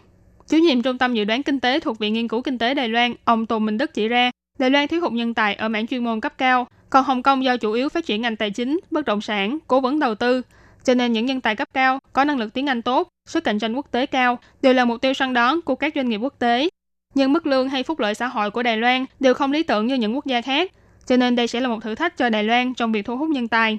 [0.47, 2.89] Chủ nhiệm Trung tâm Dự đoán Kinh tế thuộc Viện Nghiên cứu Kinh tế Đài
[2.89, 5.87] Loan, ông tô Minh Đức chỉ ra, Đài Loan thiếu hụt nhân tài ở mảng
[5.87, 8.79] chuyên môn cấp cao, còn Hồng Kông do chủ yếu phát triển ngành tài chính,
[8.91, 10.41] bất động sản, cố vấn đầu tư,
[10.83, 13.59] cho nên những nhân tài cấp cao có năng lực tiếng Anh tốt, sức cạnh
[13.59, 16.33] tranh quốc tế cao đều là mục tiêu săn đón của các doanh nghiệp quốc
[16.39, 16.69] tế.
[17.15, 19.87] Nhưng mức lương hay phúc lợi xã hội của Đài Loan đều không lý tưởng
[19.87, 20.71] như những quốc gia khác,
[21.05, 23.29] cho nên đây sẽ là một thử thách cho Đài Loan trong việc thu hút
[23.29, 23.77] nhân tài.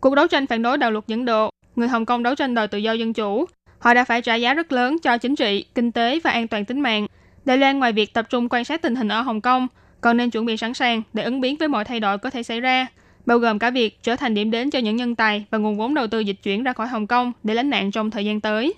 [0.00, 2.68] Cuộc đấu tranh phản đối đạo luật dẫn độ, người Hồng Kông đấu tranh đòi
[2.68, 3.44] tự do dân chủ,
[3.78, 6.64] họ đã phải trả giá rất lớn cho chính trị, kinh tế và an toàn
[6.64, 7.06] tính mạng.
[7.44, 9.68] Đài Loan ngoài việc tập trung quan sát tình hình ở Hồng Kông,
[10.00, 12.42] còn nên chuẩn bị sẵn sàng để ứng biến với mọi thay đổi có thể
[12.42, 12.86] xảy ra,
[13.26, 15.94] bao gồm cả việc trở thành điểm đến cho những nhân tài và nguồn vốn
[15.94, 18.74] đầu tư dịch chuyển ra khỏi Hồng Kông để lánh nạn trong thời gian tới.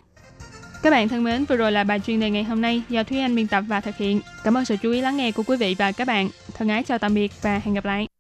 [0.82, 3.18] Các bạn thân mến, vừa rồi là bài chuyên đề ngày hôm nay do Thúy
[3.18, 4.20] Anh biên tập và thực hiện.
[4.44, 6.28] Cảm ơn sự chú ý lắng nghe của quý vị và các bạn.
[6.54, 8.15] Thân ái chào tạm biệt và hẹn gặp lại.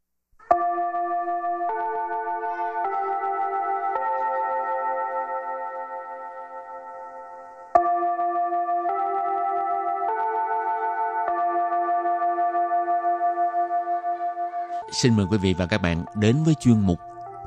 [14.92, 16.98] Xin mời quý vị và các bạn đến với chuyên mục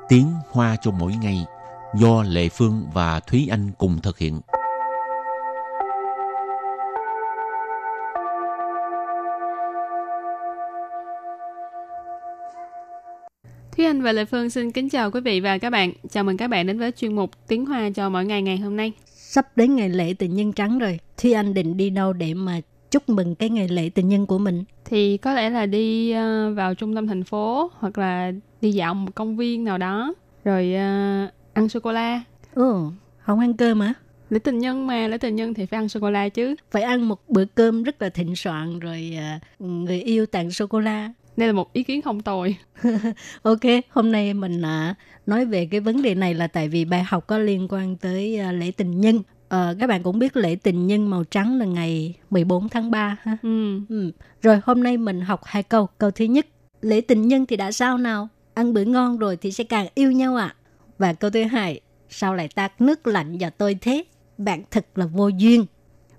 [0.09, 1.45] Tiếng Hoa cho mỗi ngày
[1.95, 4.41] do Lệ Phương và Thúy Anh cùng thực hiện.
[13.77, 15.93] Thúy Anh và Lệ Phương xin kính chào quý vị và các bạn.
[16.09, 18.77] Chào mừng các bạn đến với chuyên mục Tiếng Hoa cho mỗi ngày ngày hôm
[18.77, 18.91] nay.
[19.05, 20.99] Sắp đến ngày lễ tình nhân trắng rồi.
[21.17, 22.59] Thúy Anh định đi đâu để mà
[22.91, 24.63] chúc mừng cái ngày lễ tình nhân của mình?
[24.85, 28.93] Thì có lẽ là đi uh, vào trung tâm thành phố hoặc là đi dạo
[28.93, 32.23] một công viên nào đó rồi uh, ăn sô cô la.
[32.53, 32.83] Ừ,
[33.19, 33.93] không ăn cơm hả?
[34.29, 36.55] Lễ tình nhân mà, lễ tình nhân thì phải ăn sô cô la chứ.
[36.71, 40.67] Phải ăn một bữa cơm rất là thịnh soạn rồi uh, người yêu tặng sô
[40.67, 41.13] cô la.
[41.37, 42.55] Đây là một ý kiến không tồi.
[43.41, 44.61] ok, hôm nay mình
[45.25, 48.39] nói về cái vấn đề này là tại vì bài học có liên quan tới
[48.53, 49.21] lễ tình nhân.
[49.48, 53.16] Uh, các bạn cũng biết lễ tình nhân màu trắng là ngày 14 tháng 3
[53.22, 53.36] ha.
[53.42, 53.80] Ừ.
[53.88, 54.10] Ừ.
[54.42, 55.88] Rồi hôm nay mình học hai câu.
[55.98, 56.46] Câu thứ nhất,
[56.80, 58.28] lễ tình nhân thì đã sao nào?
[58.54, 60.46] Ăn bữa ngon rồi thì sẽ càng yêu nhau ạ.
[60.46, 60.56] À?
[60.98, 64.04] Và câu thứ hai, sao lại tạt nước lạnh vào tôi thế?
[64.38, 65.66] Bạn thật là vô duyên.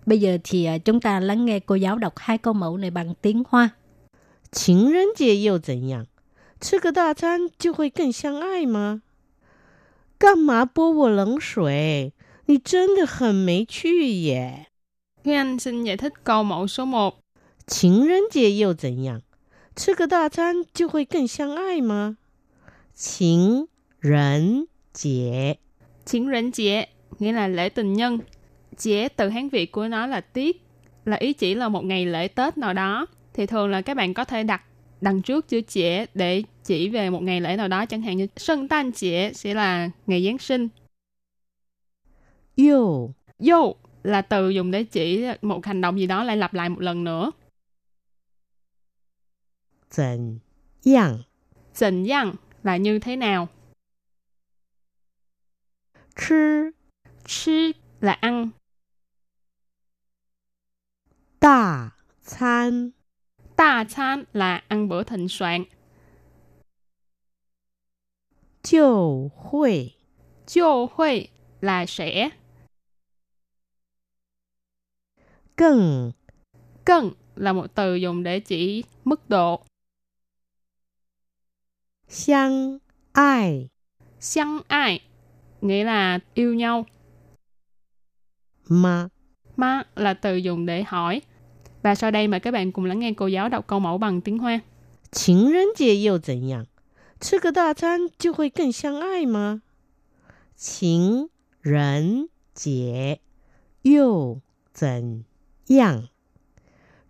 [0.06, 2.92] Bây giờ thì uh, chúng ta lắng nghe cô giáo đọc hai câu mẫu này
[2.92, 3.70] bằng tiếng Hoa.
[4.52, 6.06] 情人节又怎样？
[6.62, 9.02] 吃个大餐就会更相爱吗？
[10.18, 12.14] 干嘛泼我冷水？
[12.50, 14.68] 你真的很没趣耶！
[15.24, 17.16] Thúy Anh xin giải thích câu mẫu số 1.
[17.68, 19.22] 情人节又怎样？
[19.76, 22.18] 吃个大餐就会更相爱吗？
[22.94, 23.68] 情
[24.00, 25.58] 人节
[26.06, 26.88] Chiến rỉnh chế
[27.20, 28.20] nghĩa là lễ tình nhân.
[28.78, 30.62] Chế từ Hán Việt của nó là tiết,
[31.06, 33.08] là ý chỉ là một ngày lễ Tết nào đó.
[33.34, 34.62] Thì thường là các bạn có thể đặt
[35.02, 38.28] đằng trước chữ chế để chỉ về một ngày lễ nào đó, chẳng hạn như
[38.38, 40.68] Sân Tan chế sẽ là ngày Giáng sinh.
[42.61, 43.15] yêu.
[43.39, 46.81] Yêu là từ dùng để chỉ một hành động gì đó lại lặp lại một
[46.81, 47.31] lần nữa.
[49.91, 50.39] Zhen
[50.85, 51.19] yang.
[51.75, 53.49] Zhen yang là như thế nào?
[56.17, 56.71] Chứ.
[57.27, 58.51] Chứ là ăn.
[61.41, 61.91] Đà
[62.27, 62.91] chán.
[63.57, 65.65] Đà chán là ăn bữa thịnh soạn.
[68.63, 69.95] Chiều hội.
[70.47, 71.29] Chiều hội
[71.61, 72.31] là sẽ.
[75.60, 76.12] 更
[76.86, 79.62] Cân là một từ dùng để chỉ mức độ.
[82.08, 82.80] 相
[83.14, 83.70] 爱
[84.20, 85.00] Xiang ai
[85.62, 86.86] nghĩa là yêu nhau.
[88.68, 89.10] 吗？
[89.56, 91.22] Ma là từ dùng để hỏi.
[91.82, 94.22] Và sau đây mời các bạn cùng lắng nghe cô giáo đọc câu mẫu bằng
[94.22, 94.62] tiếng Hoa.
[95.12, 96.66] 情人节又怎样？
[97.20, 99.62] 吃个大餐就会更相爱吗？
[100.56, 101.30] 情
[101.62, 103.20] 人节
[103.82, 104.42] 又
[104.74, 105.26] 怎
[105.70, 106.10] 样？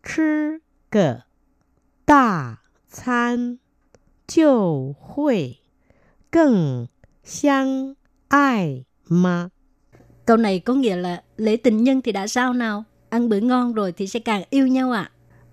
[0.04, 1.24] 吃个
[2.06, 3.60] 大餐
[4.28, 5.58] 就会
[6.30, 6.88] 更
[7.24, 7.96] 相
[8.28, 9.52] 爱吗？
[10.26, 12.84] Câu này có nghĩa là lễ tình nhân thì đã sao nào?
[13.10, 15.02] Ăn bữa ngon rồi thì sẽ càng yêu nhau ạ.
[15.02, 15.12] À?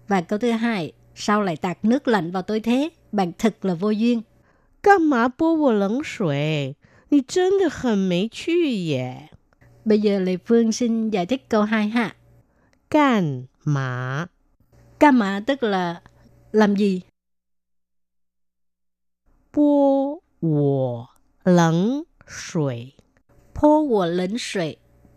[0.09, 2.88] Và câu thứ hai, sao lại tạt nước lạnh vào tôi thế?
[3.12, 4.23] Bạn thật là vô duyên.
[4.83, 6.77] 干嘛泼我冷水？
[7.11, 9.31] 你真的很没趣耶！
[9.85, 12.17] Bây giờ Lê Phương xin giải thích câu 2 ha.
[12.89, 14.26] Càn mà.
[15.00, 16.02] Càn mà tức là
[16.52, 17.02] làm gì?
[19.54, 21.06] Bố wo
[21.43, 22.93] lấn sủy.
[23.62, 24.76] Bố wo lấn sủy.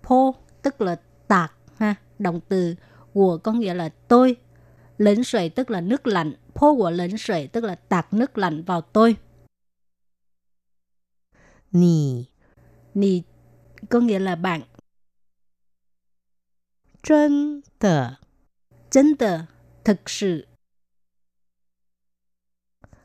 [0.09, 0.97] Bố tức là
[1.29, 2.75] tạc ha, động từ
[3.15, 4.37] wo có nghĩa là tôi.
[4.99, 6.33] Lấn sủy tức là nước lạnh.
[6.61, 9.17] Bố wo lấn sủy tức là tạc nước lạnh vào tôi.
[11.73, 12.25] Nì.
[12.95, 13.23] Nì
[13.91, 14.63] có nghĩa là bạn
[17.02, 18.20] 真的
[18.90, 19.48] 真的
[19.84, 20.48] thực sự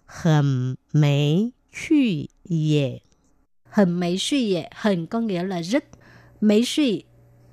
[0.07, 3.03] 很没趣耶！
[3.71, 5.85] hình mấy suy vậy hình có nghĩa là rất
[6.40, 7.03] mấy suy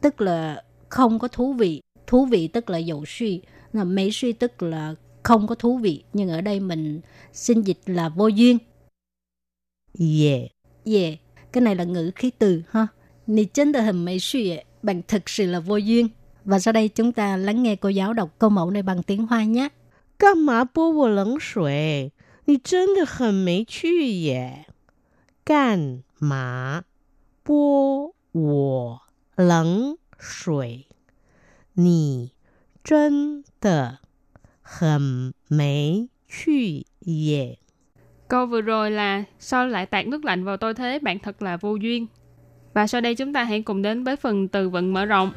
[0.02, 3.42] tức là không có thú vị thú vị tức là dầu suy
[3.74, 7.02] là mấy suy tức là không có thú vị nhưng ở đây mình
[7.34, 8.58] xin dịch là vô duyên
[10.00, 10.50] 耶
[10.86, 11.20] yeah
[11.52, 12.88] cái này là ngữ khí từ ha
[13.28, 16.08] Nì chân là hình mấy suy vậy bạn thực sự là vô duyên
[16.45, 19.27] Và sau đây chúng ta lắng nghe cô giáo đọc câu mẫu này bằng tiếng
[19.27, 19.69] Hoa nhé.
[20.19, 22.11] Cảm mà bố vô lẫn sủy?
[22.47, 23.89] Nì chân đề hẳn mấy chư
[24.27, 24.65] yè.
[25.47, 26.81] Cảm mà
[27.47, 28.99] bố vô
[29.37, 30.85] lẫn sủy?
[31.77, 32.29] Nì
[32.85, 33.87] chân đề
[34.63, 37.55] hẳn mấy chư yè.
[38.29, 41.57] Câu vừa rồi là sao lại tạt nước lạnh vào tôi thế bạn thật là
[41.57, 42.07] vô duyên.
[42.75, 45.33] Và sau đây chúng ta hãy cùng đến với phần từ vựng mở rộng.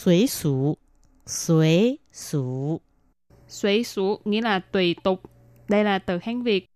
[0.00, 0.76] 随俗，
[1.26, 2.80] 随俗，
[3.48, 5.20] Suy sú nghĩa là tùy tục.
[5.68, 6.66] Đây là từ Hán Việt.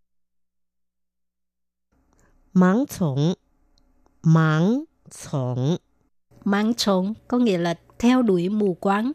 [2.55, 3.35] 盲从，
[4.22, 5.79] 盲从，
[6.44, 9.12] Mãng trống có nghĩa là theo đuổi mù quáng.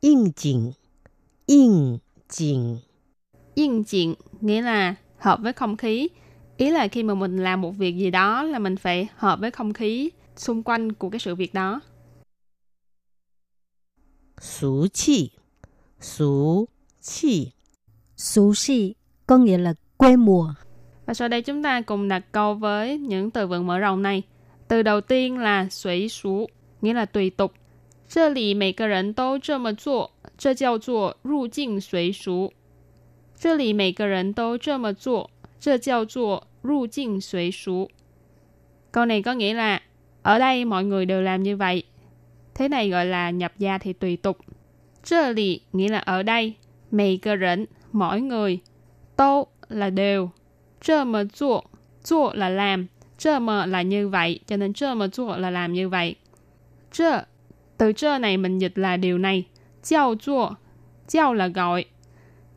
[0.00, 0.72] 应景，
[1.46, 1.98] 应
[2.28, 2.78] 景，
[3.54, 6.08] Yên chỉnh nghĩa là hợp với không khí.
[6.56, 9.50] Ý là khi mà mình làm một việc gì đó là mình phải hợp với
[9.50, 11.81] không khí xung quanh của cái sự việc đó.
[14.41, 15.31] Sú chi
[15.99, 16.65] Sú
[17.01, 17.51] chi
[18.17, 18.95] Sú chi
[19.27, 20.53] có nghĩa là quê mùa.
[21.05, 24.23] Và sau đây chúng ta cùng đặt câu với những từ vựng mở rộng này.
[24.67, 26.47] Từ đầu tiên là suy sú,
[26.81, 27.53] nghĩa là tùy tục.
[28.09, 32.13] Chơ lì mấy cái rần tố chơ mà zuo, chơ giao zuo ru jing suy
[32.13, 32.49] sú.
[33.39, 35.27] Chơ lì mấy cái rần tố chơ mà zuo,
[35.59, 37.87] chơ giao zuo ru jing suy sú.
[38.91, 39.81] Câu này có nghĩa là
[40.25, 41.83] ở đây mọi người đều làm như vậy.
[42.55, 44.37] Thế này gọi là nhập gia thì tùy tục.
[45.03, 46.53] Trơ lì nghĩa là ở đây.
[46.91, 48.59] Mày cơ rỉnh, mỗi người.
[49.15, 50.29] Tô là đều.
[50.81, 51.61] Trơ mờ chua,
[52.03, 52.87] chua là làm.
[53.17, 56.15] Trơ mờ là như vậy, cho nên trơ mờ chua là làm như vậy.
[56.91, 57.21] Trơ,
[57.77, 59.45] từ trơ này mình dịch là điều này.
[59.83, 60.49] Chào chua,
[61.07, 61.85] chào là gọi.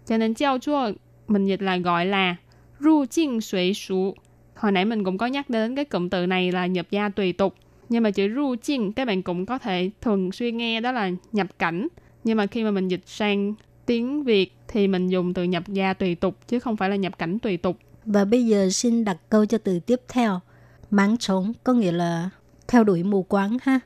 [0.06, 0.92] Cho nên chào chua
[1.28, 2.36] mình dịch là gọi là
[2.80, 4.14] ru chinh suy sú
[4.57, 7.33] Hồi nãy mình cũng có nhắc đến cái cụm từ này là nhập gia tùy
[7.33, 7.55] tục.
[7.89, 11.11] Nhưng mà chữ ru chinh các bạn cũng có thể thường xuyên nghe đó là
[11.31, 11.87] nhập cảnh.
[12.23, 13.53] Nhưng mà khi mà mình dịch sang
[13.85, 17.17] tiếng Việt thì mình dùng từ nhập gia tùy tục chứ không phải là nhập
[17.17, 17.77] cảnh tùy tục.
[18.05, 20.39] Và bây giờ xin đặt câu cho từ tiếp theo.
[20.91, 22.29] Mãng trống có nghĩa là
[22.67, 23.79] theo đuổi mù quáng ha.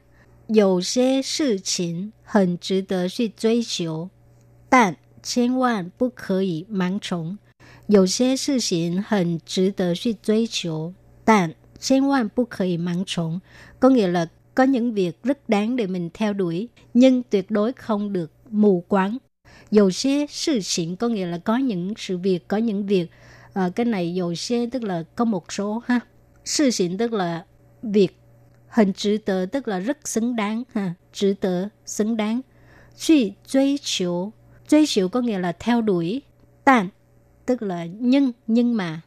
[0.48, 4.10] 有些事情很值得去追求，
[4.70, 7.38] 但千万不可以盲从。
[7.92, 13.42] 有些事情很值得去追求，但千万不可以盲从。
[13.80, 18.14] Có nghĩa là có những việc rất đáng để mình theo đuổi, nhưng tuyệt đối không
[18.14, 19.18] được mù quáng.
[19.72, 23.08] Dầu xe sự kiện có nghĩa là có những sự việc, có những việc.
[23.54, 26.00] À, cái này dầu xe tức là có một số ha.
[26.46, 27.46] Sự kiện tức là
[27.84, 28.20] việc.
[28.70, 30.94] Hình chữ tờ tức là rất xứng đáng ha.
[31.14, 32.42] Chữ tờ xứng đáng.
[32.98, 34.32] Truy truy chiếu.
[34.70, 36.22] Truy chiếu có nghĩa là theo đuổi.
[36.64, 36.90] Tàn
[37.46, 39.02] tức là nhưng, nhưng mà.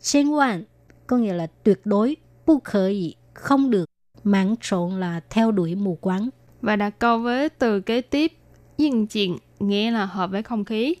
[0.00, 0.62] 千万
[1.06, 2.16] có nghĩa là tuyệt đối.
[2.46, 3.90] Bu khờ ý, không được.
[4.24, 6.28] Mãng trộn là theo đuổi mù quáng.
[6.60, 8.32] Và đặt câu với từ kế tiếp,
[8.76, 10.96] yên chỉnh nghĩa là hợp với không khí.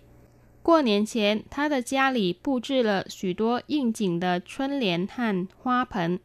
[0.62, 6.18] 过年前，他的家里布置了许多应景的春联和花盆。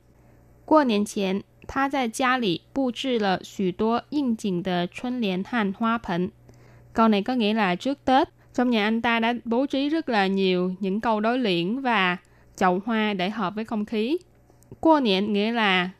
[0.65, 6.31] 过年前，他在家里布置了许多应景的春联和花盆。
[6.93, 10.26] Câu này có nghĩa là trước Tết, trong nhà anh ta đã bố trí rất là
[10.26, 12.16] nhiều những câu đối liễn và
[12.56, 14.18] chậu hoa để hợp với không khí.
[14.80, 15.90] Qua niệm nghĩa là,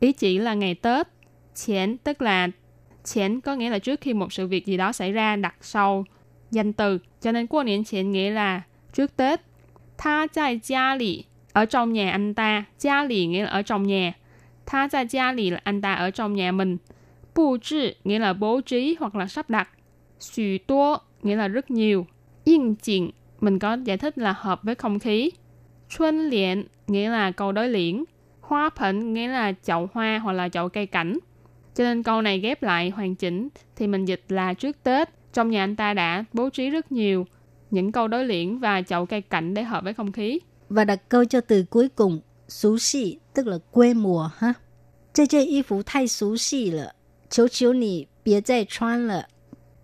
[0.00, 1.08] ý chỉ là ngày Tết.
[1.54, 2.48] Chén tức là,
[3.04, 6.04] chén có nghĩa là trước khi một sự việc gì đó xảy ra đặt sau
[6.50, 6.98] danh từ.
[7.20, 9.40] Cho nên qua niệm chén nghĩa là trước Tết.
[9.98, 12.64] Tha tại gia lì ở trong nhà anh ta.
[12.78, 14.12] Gia lì nghĩa là ở trong nhà.
[14.66, 16.76] Tha tại gia lì là anh ta ở trong nhà mình.
[17.34, 19.68] Bù trì nghĩa là bố trí hoặc là sắp đặt.
[20.18, 22.06] Xù tố nghĩa là rất nhiều.
[22.44, 25.30] Yên chỉnh mình có giải thích là hợp với không khí.
[25.90, 28.04] Xuân liễn nghĩa là câu đối liễn.
[28.40, 31.18] Hoa phẩn nghĩa là chậu hoa hoặc là chậu cây cảnh.
[31.74, 35.50] Cho nên câu này ghép lại hoàn chỉnh thì mình dịch là trước Tết, trong
[35.50, 37.26] nhà anh ta đã bố trí rất nhiều
[37.70, 40.40] những câu đối liễn và chậu cây cảnh để hợp với không khí.
[40.68, 44.52] Và đặt câu cho từ cuối cùng, xú xì, tức là quê mùa ha.
[45.12, 46.72] Chơi chơi y phục thay xú xì
[47.30, 48.66] chiếu chiếu nì, bia chạy.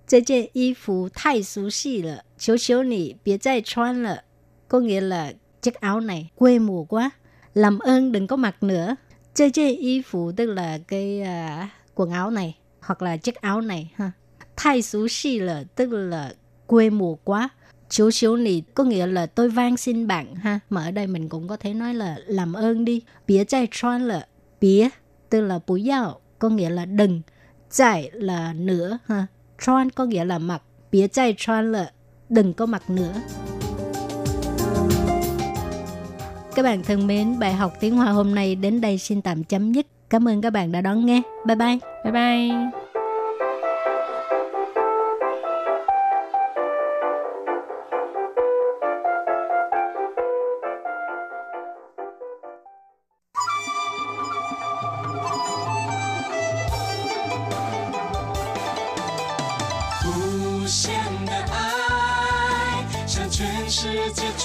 [0.07, 4.23] 这件衣服太俗气了，求求你别再穿了。
[4.67, 7.11] Có nghĩa là chiếc áo này quê mùa quá,
[7.53, 8.95] làm ơn đừng có mặc nữa.
[9.33, 13.61] Chơi chơi y phục tức là cái à, quần áo này hoặc là chiếc áo
[13.61, 14.11] này ha.
[14.55, 16.33] Thay xú xì là tức là
[16.67, 17.49] quê mùa quá.
[17.89, 20.59] Chiếu chiếu nì có nghĩa là tôi van xin bạn ha.
[20.69, 23.01] Mà ở đây mình cũng có thể nói là làm ơn đi.
[23.27, 24.27] Bía chạy tròn là
[24.61, 24.89] bía
[25.29, 27.21] tức là bú yào có nghĩa là đừng.
[27.71, 29.27] Chạy là nữa ha.
[29.60, 30.62] Tròn có nghĩa là mặc.
[30.92, 31.90] Bía chai tròn là
[32.28, 33.12] đừng có mặc nữa.
[36.54, 39.72] Các bạn thân mến, bài học tiếng Hoa hôm nay đến đây xin tạm chấm
[39.72, 39.86] dứt.
[40.10, 41.22] Cảm ơn các bạn đã đón nghe.
[41.46, 41.78] Bye bye.
[42.04, 42.85] Bye bye!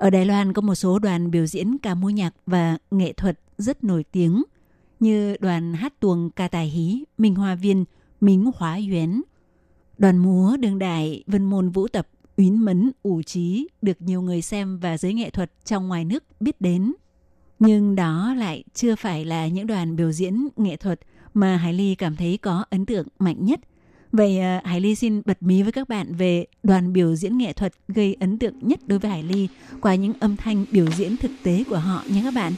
[0.00, 3.40] ở Đài Loan có một số đoàn biểu diễn ca múa nhạc và nghệ thuật
[3.58, 4.42] rất nổi tiếng
[5.00, 7.84] như đoàn hát tuồng ca tài hí Minh Hoa Viên,
[8.20, 9.22] Minh Hóa Yến,
[9.98, 14.42] đoàn múa đương đại Vân Môn Vũ Tập Uyến Mấn ủ trí được nhiều người
[14.42, 16.92] xem và giới nghệ thuật trong ngoài nước biết đến.
[17.58, 21.00] Nhưng đó lại chưa phải là những đoàn biểu diễn nghệ thuật
[21.34, 23.60] mà Hải Ly cảm thấy có ấn tượng mạnh nhất.
[24.12, 27.52] Vậy à, Hải Ly xin bật mí với các bạn về đoàn biểu diễn nghệ
[27.52, 29.48] thuật gây ấn tượng nhất đối với Hải Ly
[29.80, 32.52] qua những âm thanh biểu diễn thực tế của họ nhé các bạn.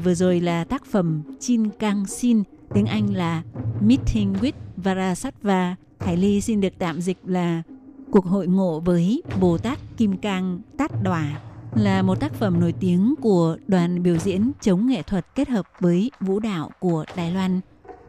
[0.00, 2.42] Thì vừa rồi là tác phẩm Chin Kang Sin,
[2.74, 3.42] tiếng Anh là
[3.80, 5.76] Meeting with Varasattva.
[5.98, 7.62] Hải Ly xin được tạm dịch là
[8.10, 11.40] Cuộc hội ngộ với Bồ Tát Kim Cang Tát Đòa
[11.74, 15.66] là một tác phẩm nổi tiếng của đoàn biểu diễn chống nghệ thuật kết hợp
[15.80, 17.60] với vũ đạo của Đài Loan.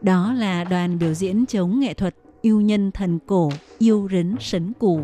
[0.02, 4.72] Đó là đoàn biểu diễn chống nghệ thuật yêu nhân thần cổ, yêu rấn sấn
[4.72, 5.00] củ.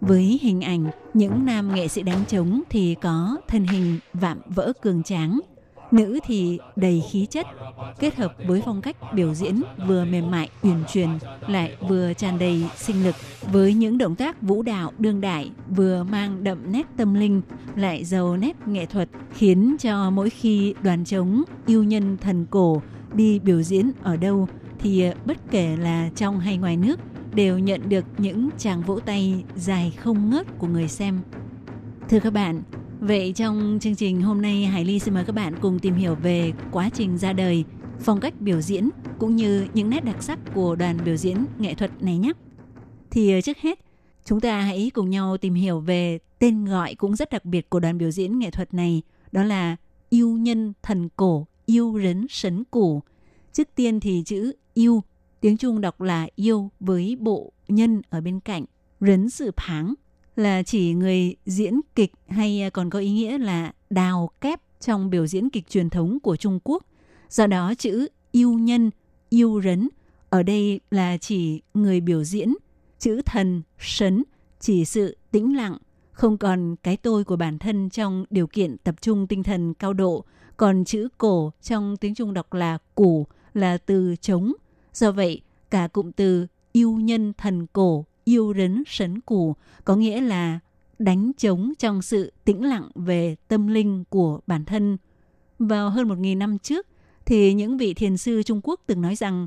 [0.00, 4.72] Với hình ảnh những nam nghệ sĩ đánh trống thì có thân hình vạm vỡ
[4.82, 5.40] cường tráng,
[5.92, 7.46] nữ thì đầy khí chất,
[7.98, 11.08] kết hợp với phong cách biểu diễn vừa mềm mại uyển chuyển
[11.48, 13.14] lại vừa tràn đầy sinh lực
[13.52, 17.42] với những động tác vũ đạo đương đại vừa mang đậm nét tâm linh
[17.76, 22.82] lại giàu nét nghệ thuật khiến cho mỗi khi đoàn trống yêu nhân thần cổ
[23.14, 27.00] đi biểu diễn ở đâu thì bất kể là trong hay ngoài nước
[27.34, 31.20] đều nhận được những tràng vỗ tay dài không ngớt của người xem.
[32.08, 32.62] Thưa các bạn,
[33.02, 36.14] vậy trong chương trình hôm nay Hải Ly xin mời các bạn cùng tìm hiểu
[36.14, 37.64] về quá trình ra đời,
[38.00, 41.74] phong cách biểu diễn cũng như những nét đặc sắc của đoàn biểu diễn nghệ
[41.74, 42.32] thuật này nhé.
[43.10, 43.78] Thì ờ, trước hết,
[44.24, 47.80] chúng ta hãy cùng nhau tìm hiểu về tên gọi cũng rất đặc biệt của
[47.80, 49.76] đoàn biểu diễn nghệ thuật này, đó là
[50.08, 53.02] yêu nhân thần cổ, yêu rấn sấn cổ.
[53.52, 55.02] Trước tiên thì chữ yêu
[55.40, 58.64] Tiếng Trung đọc là yêu với bộ nhân ở bên cạnh.
[59.00, 59.94] Rấn sự pháng
[60.36, 65.10] là chỉ người diễn kịch hay à, còn có ý nghĩa là đào kép trong
[65.10, 66.86] biểu diễn kịch truyền thống của Trung Quốc.
[67.30, 68.90] Do đó chữ yêu nhân,
[69.28, 69.88] yêu rấn
[70.30, 72.54] ở đây là chỉ người biểu diễn.
[72.98, 74.24] Chữ thần, sấn
[74.60, 75.78] chỉ sự tĩnh lặng,
[76.12, 79.92] không còn cái tôi của bản thân trong điều kiện tập trung tinh thần cao
[79.92, 80.24] độ.
[80.56, 84.52] Còn chữ cổ trong tiếng Trung đọc là củ là từ chống
[84.94, 85.40] Do vậy,
[85.70, 89.54] cả cụm từ yêu nhân thần cổ, yêu rấn sấn củ
[89.84, 90.58] có nghĩa là
[90.98, 94.96] đánh trống trong sự tĩnh lặng về tâm linh của bản thân.
[95.58, 96.86] Vào hơn một nghìn năm trước,
[97.24, 99.46] thì những vị thiền sư Trung Quốc từng nói rằng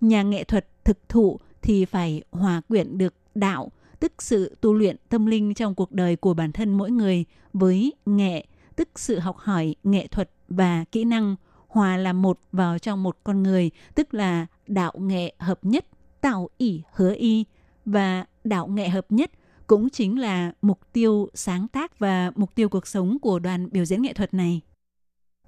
[0.00, 4.96] nhà nghệ thuật thực thụ thì phải hòa quyện được đạo, tức sự tu luyện
[5.08, 8.46] tâm linh trong cuộc đời của bản thân mỗi người với nghệ,
[8.76, 11.36] tức sự học hỏi nghệ thuật và kỹ năng
[11.68, 15.86] hòa là một vào trong một con người, tức là đạo nghệ hợp nhất,
[16.20, 17.44] tạo ỷ hứa y
[17.86, 19.30] và đạo nghệ hợp nhất
[19.66, 23.84] cũng chính là mục tiêu sáng tác và mục tiêu cuộc sống của đoàn biểu
[23.84, 24.60] diễn nghệ thuật này.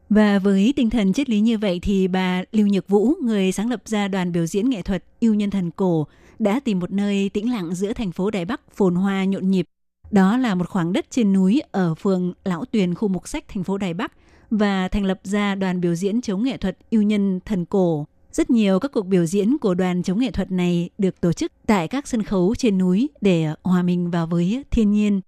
[0.09, 3.71] Và với tinh thần triết lý như vậy thì bà Lưu Nhược Vũ, người sáng
[3.71, 6.07] lập ra đoàn biểu diễn nghệ thuật Yêu Nhân Thần Cổ,
[6.39, 9.67] đã tìm một nơi tĩnh lặng giữa thành phố Đài Bắc phồn hoa nhộn nhịp.
[10.11, 13.65] Đó là một khoảng đất trên núi ở phường Lão Tuyền, khu mục sách thành
[13.65, 14.13] phố Đài Bắc
[14.51, 18.07] và thành lập ra đoàn biểu diễn chống nghệ thuật Yêu Nhân Thần Cổ.
[18.33, 21.53] Rất nhiều các cuộc biểu diễn của đoàn chống nghệ thuật này được tổ chức
[21.67, 25.21] tại các sân khấu trên núi để hòa mình vào với thiên nhiên.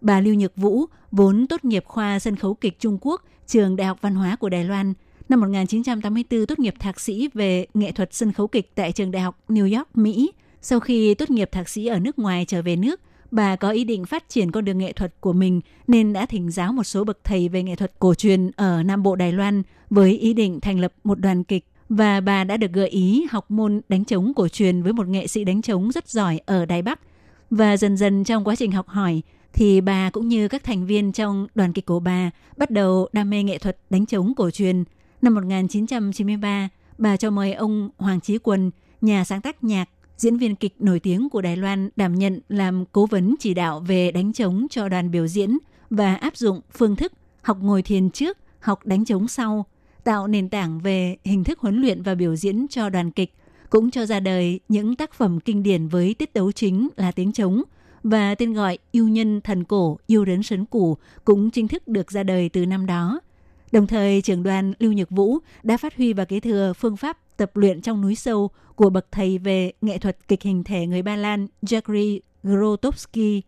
[0.00, 3.86] Bà Lưu Nhược Vũ, vốn tốt nghiệp khoa sân khấu kịch Trung Quốc, trường Đại
[3.86, 4.92] học Văn hóa của Đài Loan,
[5.28, 9.22] năm 1984 tốt nghiệp thạc sĩ về nghệ thuật sân khấu kịch tại trường Đại
[9.22, 10.32] học New York, Mỹ.
[10.62, 13.00] Sau khi tốt nghiệp thạc sĩ ở nước ngoài trở về nước,
[13.30, 16.50] bà có ý định phát triển con đường nghệ thuật của mình nên đã thỉnh
[16.50, 19.62] giáo một số bậc thầy về nghệ thuật cổ truyền ở Nam Bộ Đài Loan
[19.90, 23.50] với ý định thành lập một đoàn kịch và bà đã được gợi ý học
[23.50, 26.82] môn đánh trống cổ truyền với một nghệ sĩ đánh trống rất giỏi ở Đài
[26.82, 27.00] Bắc.
[27.50, 29.22] Và dần dần trong quá trình học hỏi
[29.52, 33.30] thì bà cũng như các thành viên trong đoàn kịch của bà bắt đầu đam
[33.30, 34.84] mê nghệ thuật đánh trống cổ truyền.
[35.22, 36.68] Năm 1993,
[36.98, 38.70] bà cho mời ông Hoàng Chí Quân,
[39.00, 42.84] nhà sáng tác nhạc, diễn viên kịch nổi tiếng của Đài Loan đảm nhận làm
[42.92, 45.58] cố vấn chỉ đạo về đánh trống cho đoàn biểu diễn
[45.90, 47.12] và áp dụng phương thức
[47.42, 49.66] học ngồi thiền trước, học đánh trống sau,
[50.06, 53.34] tạo nền tảng về hình thức huấn luyện và biểu diễn cho đoàn kịch,
[53.70, 57.32] cũng cho ra đời những tác phẩm kinh điển với tiết tấu chính là tiếng
[57.32, 57.62] trống
[58.02, 62.10] và tên gọi Yêu nhân thần cổ, yêu đến sấn củ cũng chính thức được
[62.10, 63.20] ra đời từ năm đó.
[63.72, 67.36] Đồng thời, trưởng đoàn Lưu Nhật Vũ đã phát huy và kế thừa phương pháp
[67.36, 71.02] tập luyện trong núi sâu của bậc thầy về nghệ thuật kịch hình thể người
[71.02, 73.40] Ba Lan Jacques Grotowski.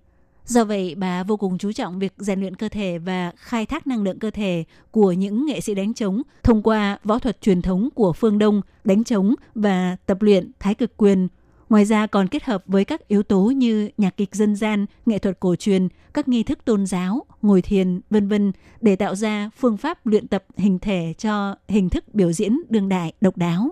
[0.49, 3.87] Do vậy, bà vô cùng chú trọng việc rèn luyện cơ thể và khai thác
[3.87, 7.63] năng lượng cơ thể của những nghệ sĩ đánh trống thông qua võ thuật truyền
[7.63, 11.29] thống của phương Đông, đánh trống và tập luyện thái cực quyền.
[11.69, 15.19] Ngoài ra còn kết hợp với các yếu tố như nhạc kịch dân gian, nghệ
[15.19, 19.51] thuật cổ truyền, các nghi thức tôn giáo, ngồi thiền, vân vân để tạo ra
[19.59, 23.71] phương pháp luyện tập hình thể cho hình thức biểu diễn đương đại độc đáo.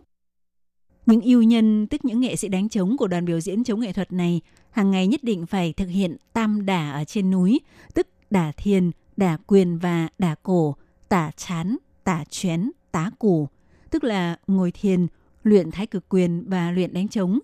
[1.06, 3.92] Những yêu nhân, tức những nghệ sĩ đánh trống của đoàn biểu diễn chống nghệ
[3.92, 4.40] thuật này,
[4.76, 7.60] hàng ngày nhất định phải thực hiện tam đả ở trên núi,
[7.94, 10.76] tức đả thiền, đả quyền và đả cổ,
[11.08, 13.48] tả chán, tả chén, tá củ,
[13.90, 15.06] tức là ngồi thiền,
[15.42, 17.38] luyện thái cực quyền và luyện đánh trống.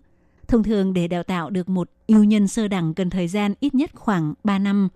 [0.49, 3.75] Thông thường để đào tạo được một yêu nhân sơ đẳng cần thời gian ít
[3.75, 4.89] nhất khoảng 3 năm.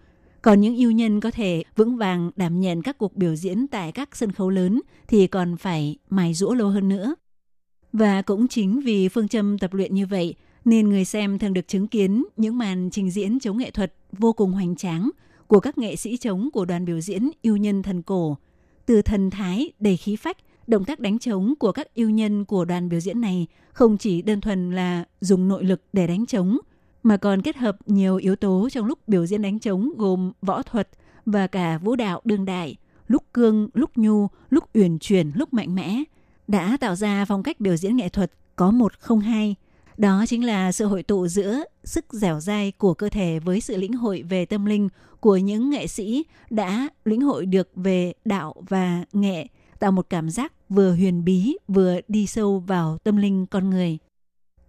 [0.43, 3.93] Còn những yêu nhân có thể vững vàng đảm nhận các cuộc biểu diễn tại
[3.93, 7.15] các sân khấu lớn thì còn phải mài rũa lâu hơn nữa.
[7.93, 10.35] Và cũng chính vì phương châm tập luyện như vậy,
[10.67, 14.33] nên người xem thường được chứng kiến những màn trình diễn chống nghệ thuật vô
[14.33, 15.11] cùng hoành tráng
[15.47, 18.37] của các nghệ sĩ chống của đoàn biểu diễn yêu nhân thần cổ.
[18.87, 20.37] Từ thần thái đầy khí phách,
[20.67, 24.23] động tác đánh trống của các yêu nhân của đoàn biểu diễn này không chỉ
[24.23, 26.59] đơn thuần là dùng nội lực để đánh trống,
[27.03, 30.63] mà còn kết hợp nhiều yếu tố trong lúc biểu diễn đánh trống gồm võ
[30.63, 30.89] thuật
[31.27, 32.77] và cả vũ đạo đương đại,
[33.09, 36.05] lúc cương, lúc nhu, lúc uyển chuyển, lúc mạnh mẽ–
[36.49, 39.55] đã tạo ra phong cách biểu diễn nghệ thuật có một không hai.
[39.97, 43.77] Đó chính là sự hội tụ giữa sức dẻo dai của cơ thể với sự
[43.77, 44.89] lĩnh hội về tâm linh
[45.21, 49.47] của những nghệ sĩ đã lĩnh hội được về đạo và nghệ,
[49.79, 53.99] tạo một cảm giác vừa huyền bí vừa đi sâu vào tâm linh con người.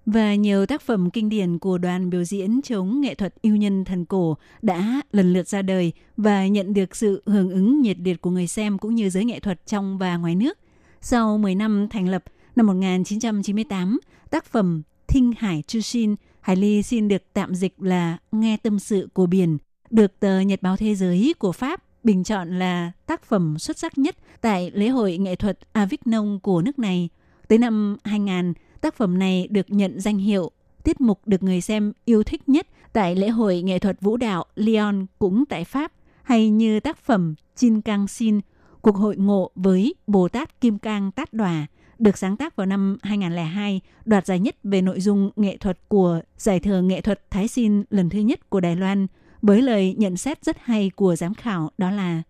[0.05, 3.85] Và nhiều tác phẩm kinh điển của đoàn biểu diễn chống nghệ thuật yêu nhân
[3.85, 8.21] thần cổ đã lần lượt ra đời và nhận được sự hưởng ứng nhiệt liệt
[8.21, 10.57] của người xem cũng như giới nghệ thuật trong và ngoài nước.
[11.01, 12.23] Sau 10 năm thành lập,
[12.55, 13.99] năm 1998,
[14.29, 14.81] tác phẩm
[15.17, 19.25] Thinh Hải Chư Shin, Hải Ly xin được tạm dịch là Nghe tâm sự của
[19.25, 19.57] biển,
[19.89, 23.97] được tờ Nhật báo Thế giới của Pháp bình chọn là tác phẩm xuất sắc
[23.97, 27.09] nhất tại lễ hội nghệ thuật Avignon của nước này.
[27.47, 30.51] Tới năm 2000, tác phẩm này được nhận danh hiệu
[30.83, 34.45] tiết mục được người xem yêu thích nhất tại lễ hội nghệ thuật vũ đạo
[34.55, 35.91] Lyon cũng tại Pháp,
[36.23, 38.39] hay như tác phẩm Chin Kang Sin
[38.81, 41.67] Cuộc hội ngộ với Bồ Tát Kim Cang Tát Đòa
[41.99, 46.21] được sáng tác vào năm 2002, đoạt giải nhất về nội dung nghệ thuật của
[46.37, 49.07] Giải thưởng nghệ thuật Thái Xin lần thứ nhất của Đài Loan,
[49.41, 52.21] với lời nhận xét rất hay của giám khảo đó là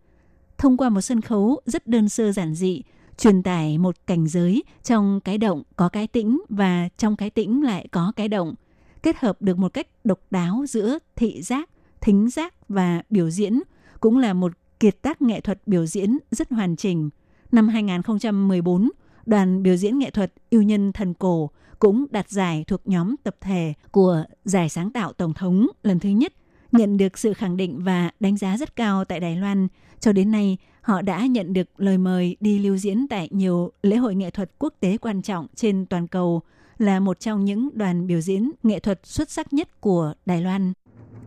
[0.57, 2.83] thông qua một sân khấu rất đơn sơ giản dị,
[3.17, 7.63] truyền tải một cảnh giới trong cái động có cái tĩnh và trong cái tĩnh
[7.63, 8.55] lại có cái động,
[9.03, 11.69] kết hợp được một cách độc đáo giữa thị giác,
[12.01, 13.61] thính giác và biểu diễn
[13.99, 17.09] cũng là một kiệt tác nghệ thuật biểu diễn rất hoàn chỉnh.
[17.51, 18.89] Năm 2014,
[19.27, 21.49] đoàn biểu diễn nghệ thuật yêu nhân thần cổ
[21.79, 26.09] cũng đạt giải thuộc nhóm tập thể của Giải sáng tạo Tổng thống lần thứ
[26.09, 26.33] nhất,
[26.71, 29.67] nhận được sự khẳng định và đánh giá rất cao tại Đài Loan.
[29.99, 33.95] Cho đến nay, họ đã nhận được lời mời đi lưu diễn tại nhiều lễ
[33.95, 36.41] hội nghệ thuật quốc tế quan trọng trên toàn cầu,
[36.77, 40.73] là một trong những đoàn biểu diễn nghệ thuật xuất sắc nhất của Đài Loan.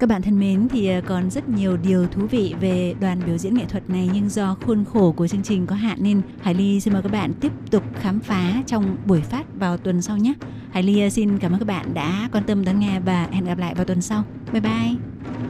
[0.01, 3.39] Các bạn thân mến, thì ờ, còn rất nhiều điều thú vị về đoàn biểu
[3.39, 6.55] diễn nghệ thuật này, nhưng do khuôn khổ của chương trình có hạn nên Hải
[6.55, 10.17] Ly xin mời các bạn tiếp tục khám phá trong buổi phát vào tuần sau
[10.17, 10.35] nhé.
[10.71, 13.45] Hải Ly ờ, xin cảm ơn các bạn đã quan tâm đón nghe và hẹn
[13.45, 14.25] gặp lại vào tuần sau.
[14.53, 15.50] Bye bye.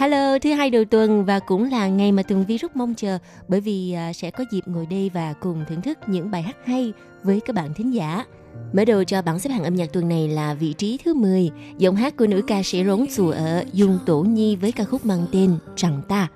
[0.00, 3.18] Hello, thứ hai đầu tuần và cũng là ngày mà Tường Vi rất mong chờ
[3.48, 6.56] bởi vì à, sẽ có dịp ngồi đây và cùng thưởng thức những bài hát
[6.64, 8.24] hay với các bạn thính giả.
[8.72, 11.50] Mở đầu cho bảng xếp hạng âm nhạc tuần này là vị trí thứ 10,
[11.78, 15.06] giọng hát của nữ ca sĩ Rống Chùa ở Dung Tổ Nhi với ca khúc
[15.06, 16.28] mang tên Chẳng Ta.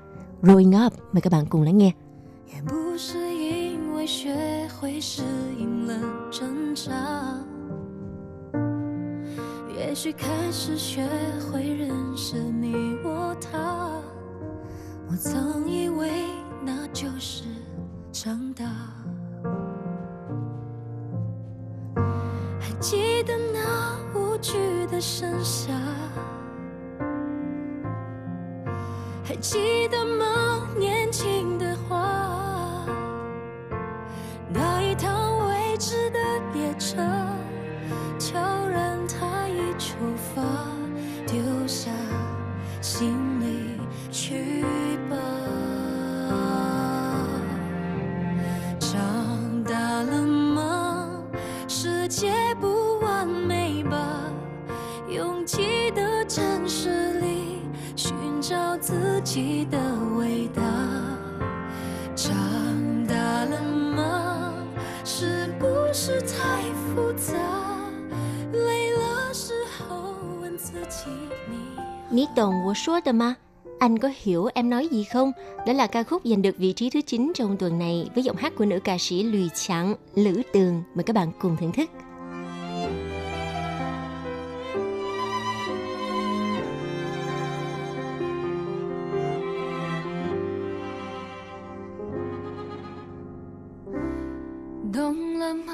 [0.43, 1.93] Growing Up, mời các bạn cùng lắng nghe.
[2.53, 4.34] 也不是因为学
[4.78, 5.22] 会适
[5.59, 5.95] 应了
[6.32, 7.43] 挣扎，也
[9.96, 11.08] 也许开始学
[11.50, 13.89] 会认识你我他。
[15.10, 16.12] 我曾以为
[16.66, 17.46] 那就是
[18.12, 18.66] 长大，
[22.60, 25.72] 还记得那无惧的盛夏。
[29.24, 30.68] 还记得吗？
[30.78, 32.86] 年轻的花，
[34.50, 36.20] 那一趟未知的
[36.54, 36.98] 列车，
[38.20, 38.38] 悄
[38.68, 39.45] 然它
[39.86, 39.93] 出
[40.33, 40.41] 发，
[41.27, 41.91] 丢下
[42.81, 43.79] 行李
[44.11, 44.63] 去
[45.07, 45.15] 吧。
[48.79, 51.21] 长大了吗？
[51.67, 54.23] 世界不完美吧？
[55.07, 57.59] 拥挤的城市里。
[57.95, 58.11] 寻
[58.41, 59.77] 找自己的
[60.17, 60.63] 伟大。
[62.15, 62.33] 长
[63.07, 63.61] 大了
[63.95, 64.51] 吗？
[65.03, 67.36] 是不是太复杂？
[70.74, 71.11] 累了时候问自己
[71.49, 72.16] 你。
[72.16, 73.34] Ní Tổng của số的mà
[73.78, 75.32] anh có hiểu em nói gì không?
[75.66, 78.36] Đó là ca khúc giành được vị trí thứ 9 trong tuần này với giọng
[78.36, 80.82] hát của nữ ca sĩ Lùi Chẳng, Lữ Tường.
[80.95, 81.91] Mời các bạn cùng thưởng thức.
[94.93, 95.72] 懂了吗？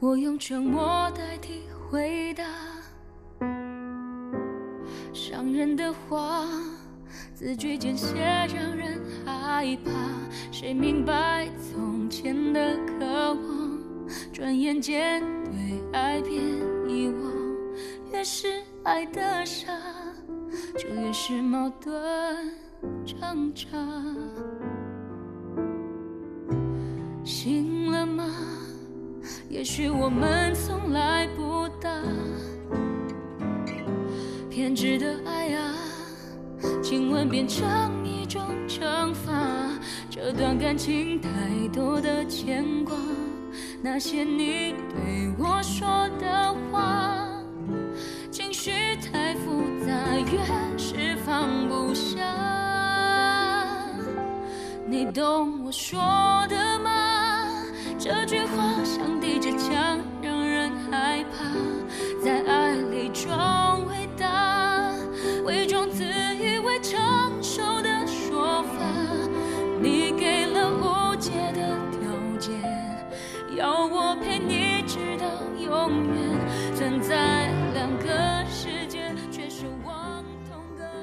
[0.00, 2.21] 我用沉默代替回
[5.43, 6.47] 伤人的话，
[7.35, 9.91] 字句间写让人害怕。
[10.53, 13.79] 谁明白从前的渴望，
[14.31, 16.41] 转眼间对爱变
[16.87, 17.33] 遗忘。
[18.13, 19.67] 越是爱的傻，
[20.77, 21.93] 就越是矛盾
[23.05, 23.67] 挣扎。
[27.25, 28.23] 醒了吗？
[29.49, 31.89] 也许我们从来不大。
[34.53, 35.73] 偏执的爱啊，
[36.83, 37.65] 亲吻变成
[38.05, 39.33] 一种惩罚。
[40.11, 41.29] 这段感情太
[41.73, 42.95] 多的牵挂，
[43.81, 47.27] 那些你对我说的话，
[48.29, 52.21] 情绪太复杂，越是放不下。
[54.87, 55.99] 你懂我说
[56.47, 56.91] 的吗？
[57.97, 58.42] 这句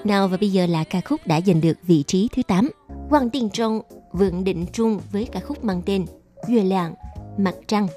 [0.04, 2.70] Nào và bây giờ là ca khúc đã giành được vị trí thứ 8.
[3.10, 3.82] Quang Tiên Trong,
[4.12, 6.06] Vượng Định Trung với ca khúc mang tên
[6.48, 6.94] 月亮,
[7.38, 7.88] Mặt Trăng.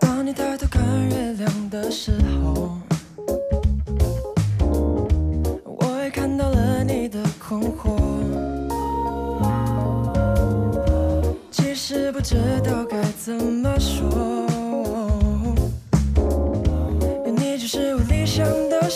[0.00, 2.12] 当你抬头看月亮的时
[2.42, 2.70] 候，
[5.64, 7.96] 我也看到了你的困惑。
[11.50, 14.29] 其实不知道该怎么说，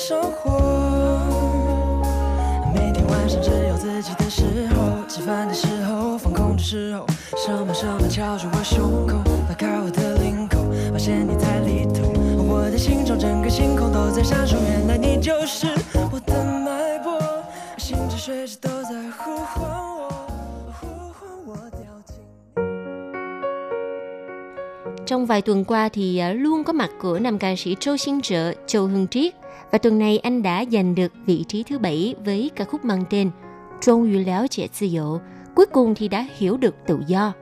[0.07, 1.19] 生活。
[2.75, 9.17] 每天晚上只有自己的时候，吃饭的时候，放空的时候，什么什么敲住我胸口，
[9.49, 10.59] 拉开我的领口，
[10.91, 12.03] 发现你在里头，
[12.37, 17.19] 我的心中整个星空都在闪烁，原来你就是我的脉搏，
[17.79, 19.63] 心之随时都在呼唤
[19.97, 20.07] 我，
[20.79, 20.85] 呼
[21.17, 22.15] 唤我掉进。
[25.07, 28.85] Trong vài tuần qua thì luôn có mặt của nam ca sĩ Châu Xin Trợ, Châu
[28.85, 29.33] Hưng Triết.
[29.75, 33.03] Và tuần này anh đã giành được vị trí thứ bảy với ca khúc mang
[33.09, 33.31] tên
[33.81, 35.19] Trong yu léo trẻ tự do.
[35.55, 37.33] Cuối cùng thì đã hiểu được tự do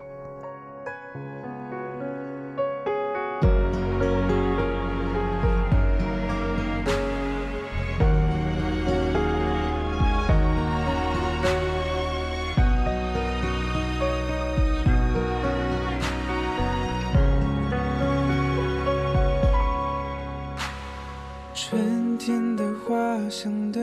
[23.29, 23.81] 相对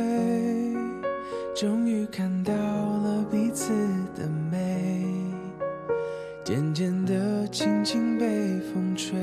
[1.55, 3.73] 终于看到了彼此
[4.15, 5.15] 的美
[6.45, 8.27] 渐渐的轻轻被
[8.73, 9.19] 风吹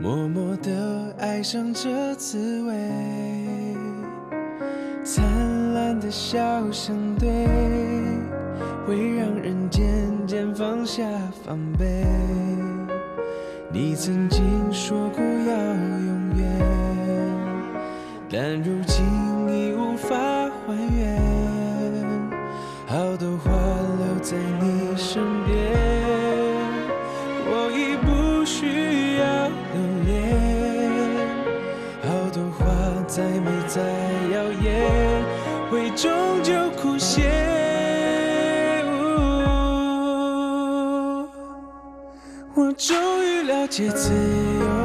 [0.00, 3.50] 默默的爱上这滋味。
[5.02, 5.24] 灿
[5.74, 6.38] 烂的笑
[6.70, 7.28] 相对
[8.86, 9.82] 会让人渐
[10.26, 11.02] 渐放下
[11.44, 12.04] 防备。
[13.72, 14.40] 你曾经
[14.72, 16.09] 说过要
[18.32, 19.04] 但如今
[19.48, 21.20] 已无法还原，
[22.86, 23.50] 好多话
[23.98, 25.50] 留在你身边，
[27.44, 30.08] 我已不需要留恋，
[32.04, 32.64] 好多话
[33.08, 33.82] 再美再
[34.32, 34.64] 耀眼，
[35.68, 37.28] 会终究枯谢。
[42.54, 44.79] 我终于了解自由。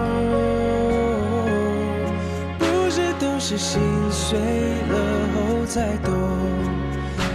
[3.47, 3.79] 是心
[4.09, 4.95] 碎了
[5.35, 6.11] 后才懂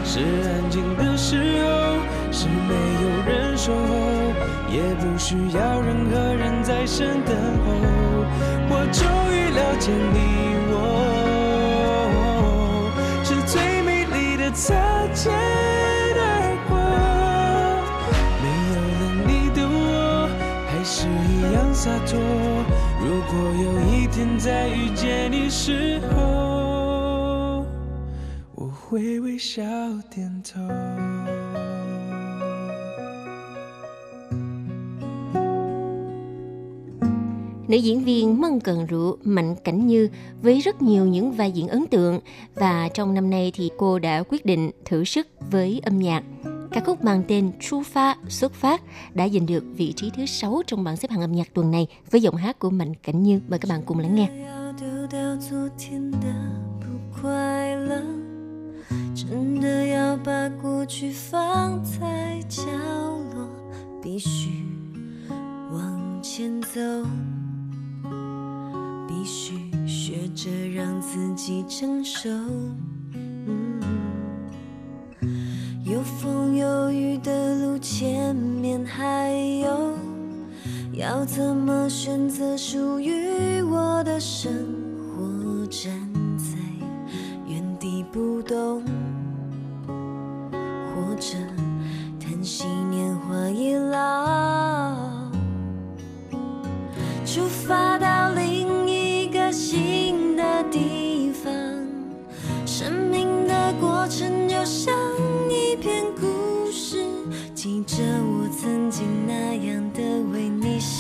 [0.04, 1.70] 是安静的时候
[2.32, 4.34] 是没有人守候
[4.68, 7.32] 也不需要任何人在身等
[7.64, 7.70] 候
[8.70, 10.18] 我终于了解你
[10.72, 10.74] 我
[13.22, 14.74] 是最美丽的擦
[15.14, 16.74] 肩而过
[18.42, 20.28] 没有了你的我
[20.66, 22.18] 还是一样洒脱
[23.00, 23.20] Nữ
[37.76, 40.08] diễn viên Mân Cần Rượu Mạnh Cảnh Như
[40.42, 42.20] với rất nhiều những vai diễn ấn tượng
[42.54, 46.22] và trong năm nay thì cô đã quyết định thử sức với âm nhạc.
[46.71, 48.81] Ca khúc mang tên Chu Pha xuất phát
[49.13, 51.87] đã giành được vị trí thứ 6 trong bảng xếp hạng âm nhạc tuần này
[52.11, 53.41] với giọng hát của Mạnh Cảnh Như.
[53.47, 54.29] Mời các bạn cùng lắng nghe.
[59.15, 62.63] 真的要把过去放在角
[63.33, 63.47] 落，
[64.03, 64.49] 必须
[65.71, 66.81] 往前走，
[69.07, 69.53] 必须
[69.87, 72.29] 学着让自己成熟。
[73.13, 73.78] 嗯，
[75.90, 79.92] 有风有雨的路，前面还有，
[80.92, 84.52] 要怎么选择属于我的生
[85.16, 85.66] 活？
[85.66, 85.90] 站
[86.38, 86.54] 在
[87.44, 88.84] 原地不动。
[89.88, 91.36] 或者
[92.20, 94.96] 叹息年华已老，
[97.26, 101.52] 出发到另一个新的地方。
[102.64, 104.94] 生命的过程就像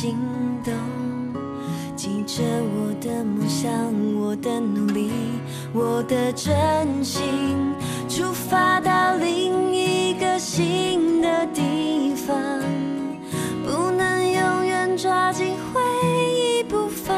[0.00, 0.16] 心
[0.64, 0.72] 动，
[1.94, 3.70] 记着我的梦想，
[4.18, 5.10] 我的努力，
[5.74, 7.22] 我的真心。
[8.08, 12.34] 出发到另一个新的地方，
[13.62, 15.82] 不能永远抓紧回
[16.32, 17.14] 忆不放。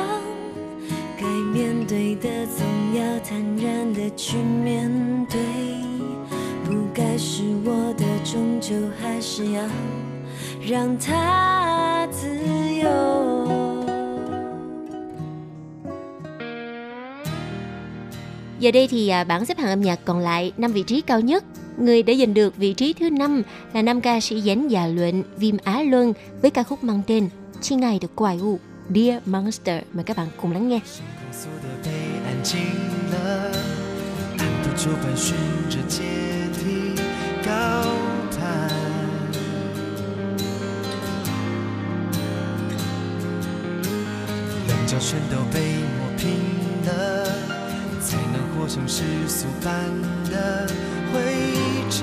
[1.17, 1.25] 该
[1.55, 2.67] 面对的总
[2.97, 4.91] 要坦然的去面
[5.31, 5.39] 对，
[6.65, 9.63] 不该是我的终究还是要
[10.69, 12.02] 让它
[18.62, 21.20] Giờ đây thì à, bảng xếp hạng âm nhạc còn lại 5 vị trí cao
[21.20, 21.44] nhất.
[21.78, 23.44] Người đã giành được vị trí thứ 5
[23.74, 27.30] là nam ca sĩ giánh già luyện Viêm Á Luân với ca khúc mang tên
[27.62, 28.60] Chi ngài được quài u
[28.96, 29.84] Dear Monster.
[29.94, 30.80] Mời các bạn cùng lắng nghe.
[34.78, 35.36] 就盘旋
[35.72, 36.04] 着阶
[36.54, 36.94] 梯
[37.44, 37.50] 高
[38.32, 38.70] 谈，
[44.68, 45.60] 棱角全都被
[45.98, 46.30] 磨平
[46.86, 47.41] 了。
[48.63, 49.73] 才能活成世俗般
[50.31, 50.69] 的
[51.13, 51.21] 会
[51.91, 52.01] 场。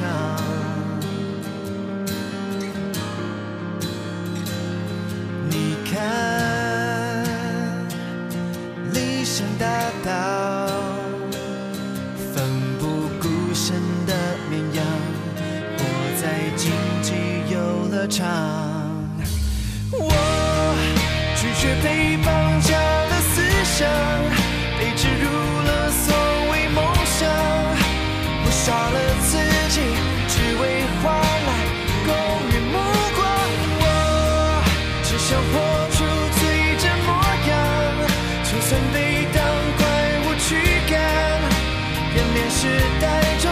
[5.49, 7.23] 你看，
[8.93, 9.65] 理想大
[10.05, 10.67] 道，
[12.33, 12.43] 奋
[12.79, 12.85] 不
[13.21, 14.13] 顾身的
[14.49, 14.85] 绵羊，
[15.77, 15.83] 活
[16.21, 17.13] 在经济
[17.53, 18.27] 游乐场。
[19.91, 20.11] 我
[21.35, 22.69] 拒绝被绑架
[23.09, 23.41] 的思
[23.77, 24.38] 想。
[35.29, 35.45] 想活
[35.91, 35.97] 出
[36.39, 36.41] 最
[36.77, 37.07] 真模
[37.47, 37.51] 样，
[38.43, 38.97] 就算被
[39.31, 39.37] 当
[39.77, 39.81] 怪
[40.25, 40.57] 物驱
[40.89, 40.91] 赶，
[42.15, 42.57] 表面时
[42.99, 43.05] 代
[43.37, 43.45] 中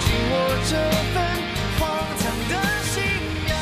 [0.00, 0.32] 紧握
[0.64, 0.72] 这
[1.12, 1.16] 份
[1.78, 1.80] 荒
[2.18, 2.52] 唐的
[2.82, 2.96] 信
[3.50, 3.52] 仰。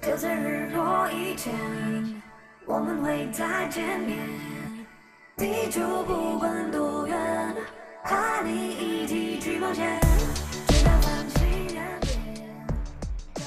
[0.00, 0.78] 就在日落
[1.10, 1.52] 以前，
[2.66, 4.16] 我们会再见面。
[5.36, 7.18] 地球不管多远，
[8.04, 8.14] 和
[8.44, 9.98] 你一起去冒险。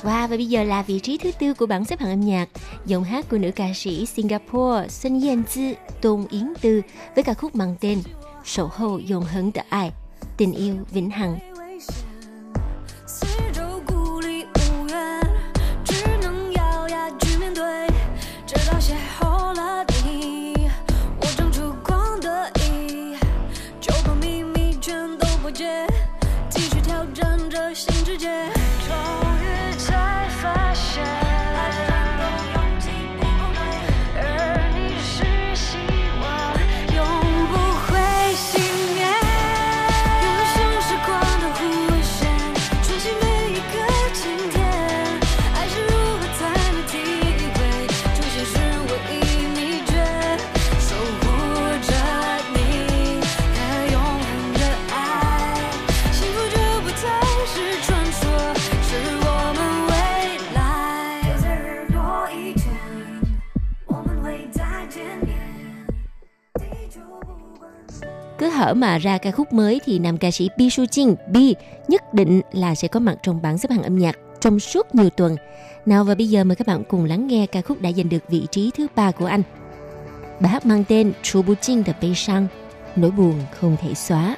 [0.03, 2.49] Wow, và bây giờ là vị trí thứ tư của bảng xếp hạng âm nhạc,
[2.85, 6.81] giọng hát của nữ ca sĩ Singapore Sun Yen Zi, Tôn Yến Tư
[7.15, 7.99] với ca khúc mang tên
[8.45, 9.91] Sổ hô dồn hấn tờ ai,
[10.37, 11.50] tình yêu vĩnh hằng.
[68.41, 71.55] cứ hở mà ra ca khúc mới thì nam ca sĩ Bi Su Jin Bi
[71.87, 75.09] nhất định là sẽ có mặt trong bảng xếp hạng âm nhạc trong suốt nhiều
[75.09, 75.35] tuần.
[75.85, 78.29] Nào và bây giờ mời các bạn cùng lắng nghe ca khúc đã giành được
[78.29, 79.41] vị trí thứ ba của anh.
[80.39, 82.47] Bài hát mang tên Chu Bu Jin The Bay Sang,
[82.95, 84.35] nỗi buồn không thể xóa.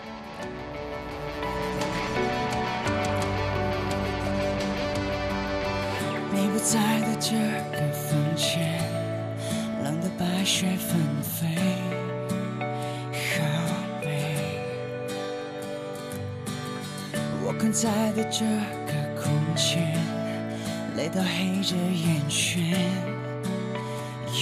[21.16, 22.74] 到黑着眼圈，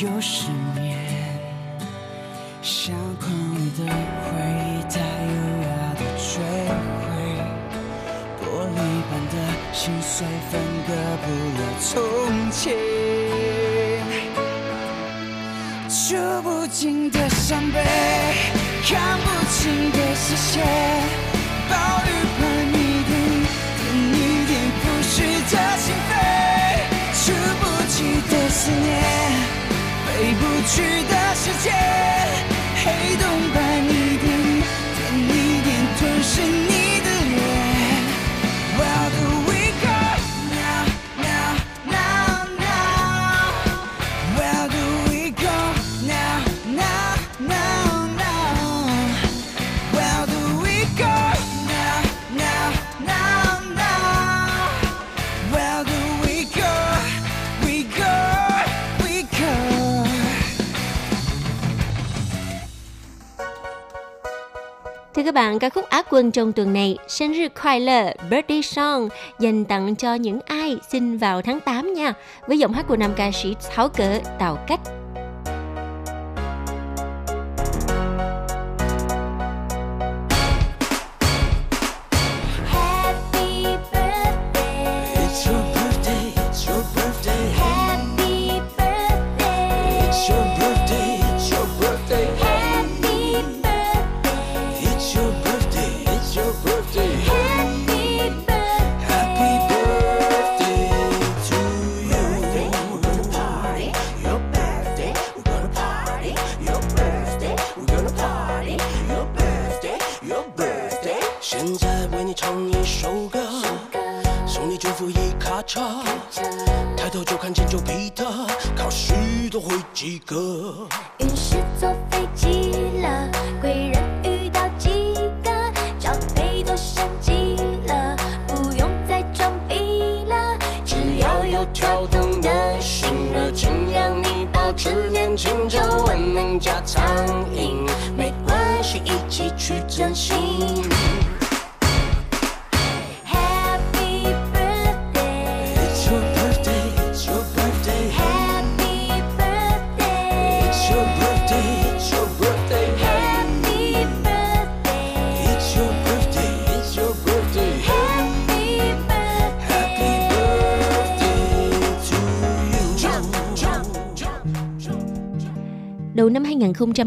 [0.02, 0.98] 又失眠，
[2.62, 4.30] 相框里的回
[4.64, 4.96] 忆太
[5.28, 5.34] 优
[5.68, 6.32] 雅的坠
[7.02, 7.04] 毁，
[8.40, 9.36] 玻璃般的
[9.74, 10.52] 心碎分
[10.88, 10.90] 割
[11.22, 11.26] 不
[11.60, 11.92] 了从
[12.52, 12.74] 前，
[15.90, 17.84] 数不尽的伤悲，
[18.86, 21.01] 看不清的视线。
[30.22, 31.72] 回不去的世界
[32.76, 33.31] 黑洞
[65.32, 69.10] các bạn, ca khúc Á quân trong tuần này, Sinh 日快乐 Birthday Song,
[69.40, 72.14] dành tặng cho những ai sinh vào tháng 8 nha,
[72.48, 75.01] với giọng hát của nam ca sĩ tháo cỡ Tào Cách.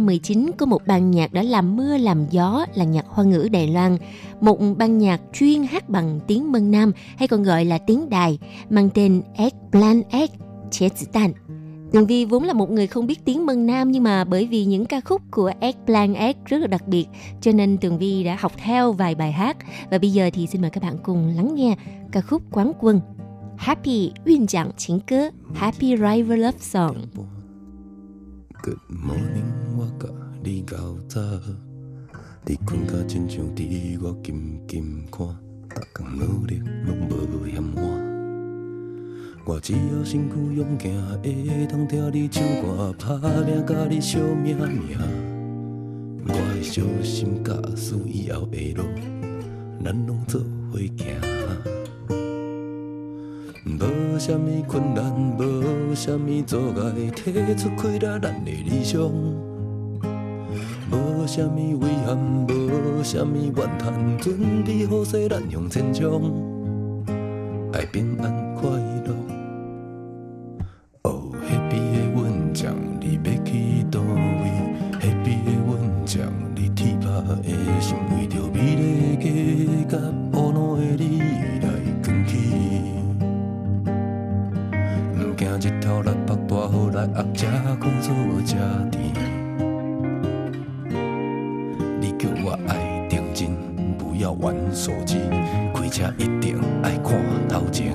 [0.01, 3.69] 2019 có một ban nhạc đã làm mưa làm gió là nhạc hoa ngữ Đài
[3.69, 3.97] Loan,
[4.41, 8.39] một ban nhạc chuyên hát bằng tiếng Mân Nam hay còn gọi là tiếng Đài,
[8.71, 10.31] mang tên Eggplant Egg,
[10.71, 11.33] Chế Tử Tàn.
[11.93, 14.65] Tường Vi vốn là một người không biết tiếng Mân Nam nhưng mà bởi vì
[14.65, 17.07] những ca khúc của Eggplant Egg rất là đặc biệt
[17.41, 19.57] cho nên Tường Vi đã học theo vài bài hát
[19.91, 21.77] và bây giờ thì xin mời các bạn cùng lắng nghe
[22.13, 23.01] ca khúc Quán Quân
[23.57, 26.97] Happy Yun Giảng Chính Cơ Happy Rival Love Song
[28.65, 30.09] Good morning，我甲
[30.43, 31.21] 你较早，
[32.47, 35.19] 你困甲亲像伫我金金看，
[35.69, 37.85] 逐工努力拢无嫌晚。
[39.45, 40.91] 我只要身躯勇敢，
[41.23, 44.99] 会通听你唱歌，拍拼甲你相命命。
[46.27, 48.85] 我会小心驾驶以后的路，
[49.85, 50.41] 咱拢做
[50.73, 51.34] 伙行。
[53.67, 59.01] 无啥物困难，无啥物阻碍，提出开了咱的理想。
[60.91, 66.31] 无啥物遗憾，无啥物怨叹，准备好势咱向前冲。
[67.73, 68.69] 爱平安快
[87.15, 87.47] 雨来压这
[87.77, 88.13] 苦做
[88.45, 88.57] 这
[88.91, 89.15] 甜。
[92.01, 93.51] 你叫我爱认真，
[93.97, 95.19] 不要玩手机，
[95.73, 97.17] 开车一定爱看
[97.49, 97.95] 头前。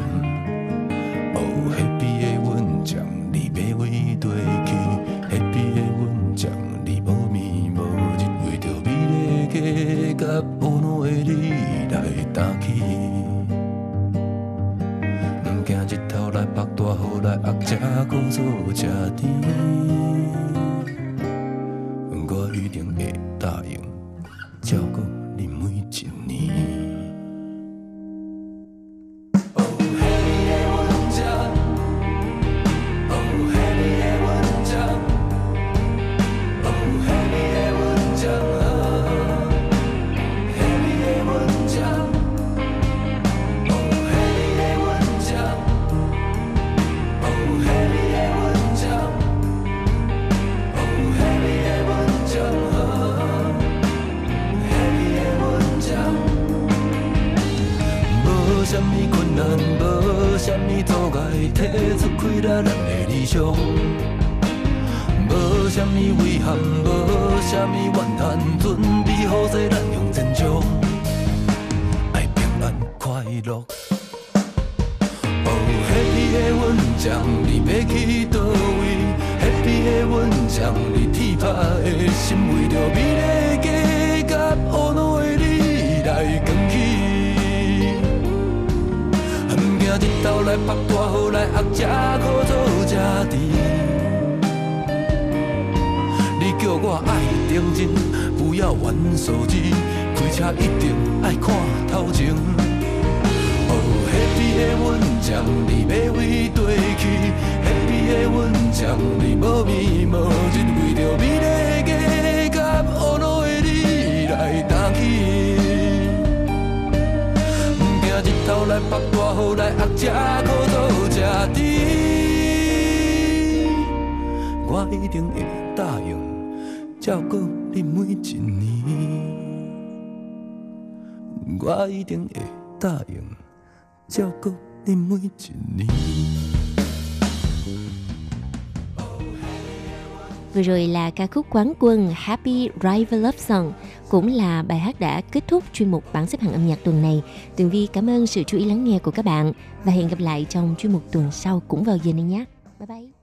[140.70, 143.74] Rồi là ca khúc quán quân Happy Rival Love Song
[144.10, 147.02] cũng là bài hát đã kết thúc chuyên mục bảng xếp hạng âm nhạc tuần
[147.02, 147.22] này.
[147.56, 149.54] Tường Vi cảm ơn sự chú ý lắng nghe của các bạn
[149.84, 152.46] và hẹn gặp lại trong chuyên mục tuần sau cũng vào giờ này nhé.
[152.80, 153.19] Bye bye.